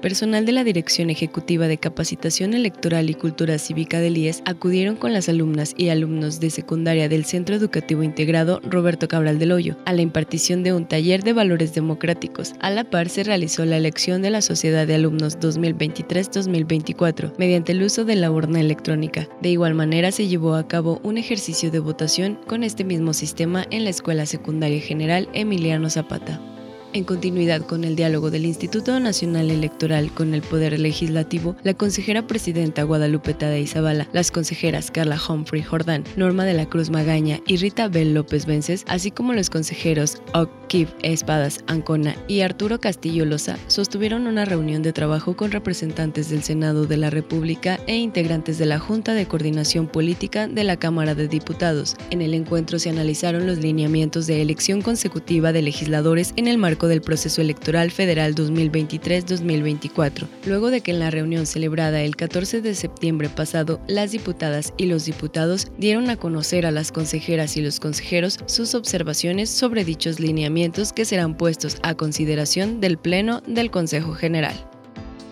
Personal 0.00 0.46
de 0.46 0.52
la 0.52 0.62
Dirección 0.62 1.10
Ejecutiva 1.10 1.66
de 1.66 1.76
Capacitación 1.76 2.54
Electoral 2.54 3.10
y 3.10 3.14
Cultura 3.14 3.58
Cívica 3.58 3.98
del 3.98 4.16
IES 4.16 4.42
acudieron 4.44 4.94
con 4.94 5.12
las 5.12 5.28
alumnas 5.28 5.74
y 5.76 5.88
alumnos 5.88 6.38
de 6.38 6.50
secundaria 6.50 7.08
del 7.08 7.24
Centro 7.24 7.56
Educativo 7.56 8.04
Integrado 8.04 8.60
Roberto 8.62 9.08
Cabral 9.08 9.40
del 9.40 9.50
Hoyo 9.50 9.76
a 9.86 9.92
la 9.92 10.02
impartición 10.02 10.62
de 10.62 10.72
un 10.72 10.86
taller 10.86 11.24
de 11.24 11.32
valores 11.32 11.74
democráticos. 11.74 12.52
A 12.60 12.70
la 12.70 12.84
par 12.84 13.08
se 13.08 13.24
realizó 13.24 13.64
la 13.64 13.76
elección 13.76 14.22
de 14.22 14.30
la 14.30 14.40
Sociedad 14.40 14.86
de 14.86 14.94
Alumnos 14.94 15.40
2023-2024 15.40 17.32
mediante 17.36 17.72
el 17.72 17.82
uso 17.82 18.04
de 18.04 18.14
la 18.14 18.30
urna 18.30 18.60
electrónica. 18.60 19.28
De 19.42 19.48
igual 19.48 19.74
manera 19.74 20.12
se 20.12 20.28
llevó 20.28 20.54
a 20.54 20.68
cabo 20.68 21.00
un 21.02 21.18
ejercicio 21.18 21.72
de 21.72 21.80
votación 21.80 22.38
con 22.46 22.62
este 22.62 22.84
mismo 22.84 23.12
sistema 23.12 23.66
en 23.70 23.82
la 23.82 23.90
Escuela 23.90 24.26
Secundaria 24.26 24.80
General 24.80 25.28
Emiliano 25.32 25.90
Zapata. 25.90 26.40
En 26.94 27.04
continuidad 27.04 27.66
con 27.66 27.84
el 27.84 27.96
diálogo 27.96 28.30
del 28.30 28.46
Instituto 28.46 28.98
Nacional 28.98 29.50
Electoral 29.50 30.10
con 30.10 30.32
el 30.32 30.40
Poder 30.40 30.80
Legislativo, 30.80 31.54
la 31.62 31.74
consejera 31.74 32.26
presidenta 32.26 32.82
Guadalupe 32.82 33.34
Tadei 33.34 33.66
Zavala, 33.66 34.08
las 34.14 34.30
consejeras 34.30 34.90
Carla 34.90 35.20
Humphrey 35.28 35.62
Jordán, 35.62 36.04
Norma 36.16 36.46
de 36.46 36.54
la 36.54 36.66
Cruz 36.66 36.88
Magaña 36.88 37.40
y 37.46 37.58
Rita 37.58 37.88
Bell 37.88 38.14
López 38.14 38.46
Vences, 38.46 38.84
así 38.88 39.10
como 39.10 39.34
los 39.34 39.50
consejeros 39.50 40.22
Kip 40.68 40.88
Espadas 41.02 41.62
Ancona 41.66 42.14
y 42.26 42.40
Arturo 42.40 42.80
Castillo 42.80 43.26
Loza, 43.26 43.58
sostuvieron 43.66 44.26
una 44.26 44.44
reunión 44.46 44.82
de 44.82 44.92
trabajo 44.92 45.36
con 45.36 45.50
representantes 45.50 46.30
del 46.30 46.42
Senado 46.42 46.86
de 46.86 46.96
la 46.96 47.10
República 47.10 47.80
e 47.86 47.96
integrantes 47.96 48.58
de 48.58 48.66
la 48.66 48.78
Junta 48.78 49.12
de 49.14 49.26
Coordinación 49.26 49.88
Política 49.88 50.48
de 50.48 50.64
la 50.64 50.78
Cámara 50.78 51.14
de 51.14 51.28
Diputados. 51.28 51.96
En 52.10 52.22
el 52.22 52.32
encuentro 52.32 52.78
se 52.78 52.90
analizaron 52.90 53.46
los 53.46 53.58
lineamientos 53.58 54.26
de 54.26 54.40
elección 54.40 54.80
consecutiva 54.80 55.52
de 55.52 55.62
legisladores 55.62 56.32
en 56.36 56.48
el 56.48 56.58
del 56.86 57.02
proceso 57.02 57.40
electoral 57.40 57.90
federal 57.90 58.34
2023-2024, 58.34 60.28
luego 60.46 60.70
de 60.70 60.80
que 60.80 60.92
en 60.92 61.00
la 61.00 61.10
reunión 61.10 61.46
celebrada 61.46 62.02
el 62.02 62.16
14 62.16 62.60
de 62.60 62.74
septiembre 62.74 63.28
pasado, 63.28 63.80
las 63.88 64.12
diputadas 64.12 64.72
y 64.76 64.86
los 64.86 65.04
diputados 65.06 65.72
dieron 65.78 66.10
a 66.10 66.16
conocer 66.16 66.66
a 66.66 66.70
las 66.70 66.92
consejeras 66.92 67.56
y 67.56 67.62
los 67.62 67.80
consejeros 67.80 68.38
sus 68.46 68.74
observaciones 68.74 69.50
sobre 69.50 69.84
dichos 69.84 70.20
lineamientos 70.20 70.92
que 70.92 71.04
serán 71.04 71.36
puestos 71.36 71.78
a 71.82 71.94
consideración 71.94 72.80
del 72.80 72.98
Pleno 72.98 73.42
del 73.46 73.70
Consejo 73.70 74.14
General 74.14 74.68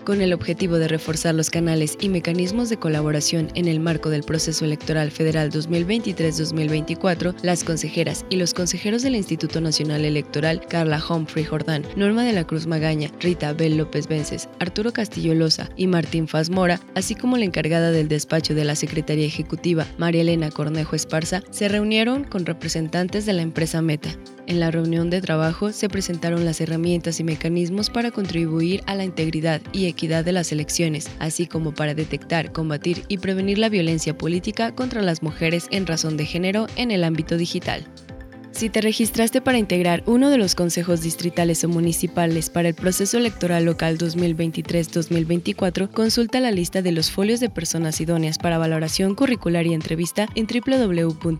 con 0.07 0.21
el 0.21 0.31
objetivo 0.31 0.79
de 0.79 0.87
reforzar 0.87 1.35
los 1.35 1.49
canales 1.49 1.97
y 1.99 2.07
mecanismos 2.07 2.69
de 2.69 2.77
colaboración 2.77 3.51
en 3.55 3.67
el 3.67 3.81
marco 3.81 4.09
del 4.09 4.23
proceso 4.23 4.63
electoral 4.63 5.11
federal 5.11 5.51
2023-2024, 5.51 7.35
las 7.41 7.65
consejeras 7.65 8.25
y 8.29 8.37
los 8.37 8.53
consejeros 8.53 9.01
del 9.01 9.17
Instituto 9.17 9.59
Nacional 9.59 10.05
Electoral, 10.05 10.65
Carla 10.65 11.03
Humphrey 11.09 11.43
Jordán, 11.43 11.83
Norma 11.97 12.23
de 12.23 12.31
la 12.31 12.47
Cruz 12.47 12.67
Magaña, 12.67 13.11
Rita 13.19 13.51
Bel 13.51 13.75
López 13.75 14.07
Vences, 14.07 14.47
Arturo 14.59 14.93
Castillo 14.93 15.35
Loza 15.35 15.67
y 15.75 15.87
Martín 15.87 16.29
Faz 16.29 16.49
Mora, 16.49 16.79
así 16.95 17.13
como 17.13 17.35
la 17.35 17.43
encargada 17.43 17.91
del 17.91 18.07
despacho 18.07 18.55
de 18.55 18.63
la 18.63 18.77
Secretaría 18.77 19.25
Ejecutiva, 19.25 19.85
María 19.97 20.21
Elena 20.21 20.51
Cornejo 20.51 20.95
Esparza, 20.95 21.43
se 21.51 21.67
reunieron 21.67 22.23
con 22.23 22.45
representantes 22.45 23.25
de 23.25 23.33
la 23.33 23.41
empresa 23.41 23.81
Meta. 23.81 24.11
En 24.47 24.61
la 24.61 24.71
reunión 24.71 25.09
de 25.09 25.19
trabajo 25.19 25.73
se 25.73 25.89
presentaron 25.89 26.45
las 26.45 26.61
herramientas 26.61 27.19
y 27.19 27.25
mecanismos 27.25 27.89
para 27.89 28.11
contribuir 28.11 28.81
a 28.85 28.95
la 28.95 29.03
integridad 29.03 29.61
y 29.73 29.87
equidad 29.87 30.23
de 30.23 30.31
las 30.31 30.53
elecciones, 30.53 31.09
así 31.19 31.47
como 31.47 31.73
para 31.73 31.93
detectar, 31.93 32.53
combatir 32.53 33.03
y 33.09 33.17
prevenir 33.17 33.57
la 33.57 33.67
violencia 33.67 34.17
política 34.17 34.73
contra 34.73 35.01
las 35.01 35.21
mujeres 35.21 35.67
en 35.71 35.85
razón 35.85 36.15
de 36.15 36.25
género 36.25 36.67
en 36.77 36.91
el 36.91 37.03
ámbito 37.03 37.35
digital. 37.35 37.85
Si 38.51 38.69
te 38.69 38.79
registraste 38.79 39.41
para 39.41 39.57
integrar 39.57 40.01
uno 40.05 40.29
de 40.29 40.37
los 40.37 40.55
consejos 40.55 41.01
distritales 41.01 41.65
o 41.65 41.69
municipales 41.69 42.49
para 42.49 42.69
el 42.69 42.73
proceso 42.73 43.17
electoral 43.17 43.65
local 43.65 43.97
2023-2024, 43.97 45.91
consulta 45.91 46.39
la 46.39 46.51
lista 46.51 46.81
de 46.81 46.93
los 46.93 47.11
folios 47.11 47.41
de 47.41 47.49
personas 47.49 47.99
idóneas 47.99 48.37
para 48.37 48.57
valoración 48.57 49.13
curricular 49.13 49.67
y 49.67 49.73
entrevista 49.73 50.29
en 50.35 50.47
www.ies.org.mx. 50.47 51.37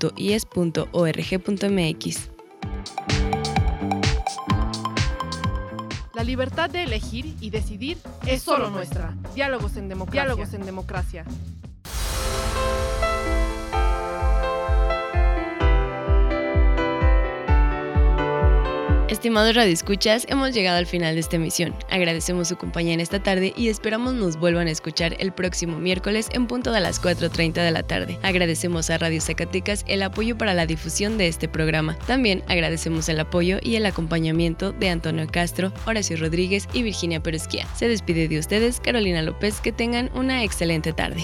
La 6.13 6.23
libertad 6.23 6.69
de 6.69 6.84
elegir 6.84 7.36
y 7.41 7.51
decidir 7.51 7.99
es 8.25 8.41
solo 8.41 8.71
nuestra. 8.71 9.13
Diálogos 9.36 9.77
en 9.77 9.88
democracia. 9.88 10.23
Diálogos 10.23 10.53
en 10.53 10.65
democracia. 10.65 11.25
Estimados 19.10 19.56
radioescuchas, 19.56 20.26
hemos 20.28 20.54
llegado 20.54 20.78
al 20.78 20.86
final 20.86 21.13
de 21.13 21.22
esta 21.22 21.38
emisión. 21.38 21.74
Agradecemos 21.89 22.50
su 22.50 22.58
compañía 22.58 22.93
en 22.93 23.00
esta 23.00 23.24
tarde 23.24 23.54
y 23.56 23.70
esperamos 23.70 24.13
nos 24.13 24.38
vuelvan 24.38 24.67
a 24.67 24.72
escuchar 24.72 25.15
el 25.20 25.32
próximo 25.32 25.80
miércoles 25.80 26.28
en 26.34 26.46
punto 26.46 26.74
de 26.74 26.82
las 26.82 27.02
4.30 27.02 27.54
de 27.54 27.72
la 27.72 27.84
tarde. 27.84 28.20
Agradecemos 28.22 28.89
a 28.89 28.98
Radio 28.98 29.22
Zacatecas 29.22 29.86
el 29.88 30.04
apoyo 30.04 30.38
para 30.38 30.54
la 30.54 30.65
difusión 30.65 31.17
de 31.17 31.30
este 31.30 31.48
programa. 31.48 31.98
También 32.06 32.43
agradecemos 32.50 33.08
el 33.08 33.22
apoyo 33.22 33.60
y 33.62 33.78
el 33.78 33.86
acompañamiento 33.86 34.74
de 34.74 34.89
Antonio 34.89 35.26
Castro, 35.32 35.72
Horacio 35.86 36.17
Rodríguez 36.17 36.67
y 36.74 36.84
Virginia 36.84 37.24
Perezquía. 37.24 37.65
Se 37.78 37.88
despide 37.88 38.28
de 38.28 38.39
ustedes 38.39 38.82
Carolina 38.82 39.22
López, 39.22 39.62
que 39.62 39.72
tengan 39.72 40.12
una 40.15 40.43
excelente 40.43 40.91
tarde. 40.91 41.24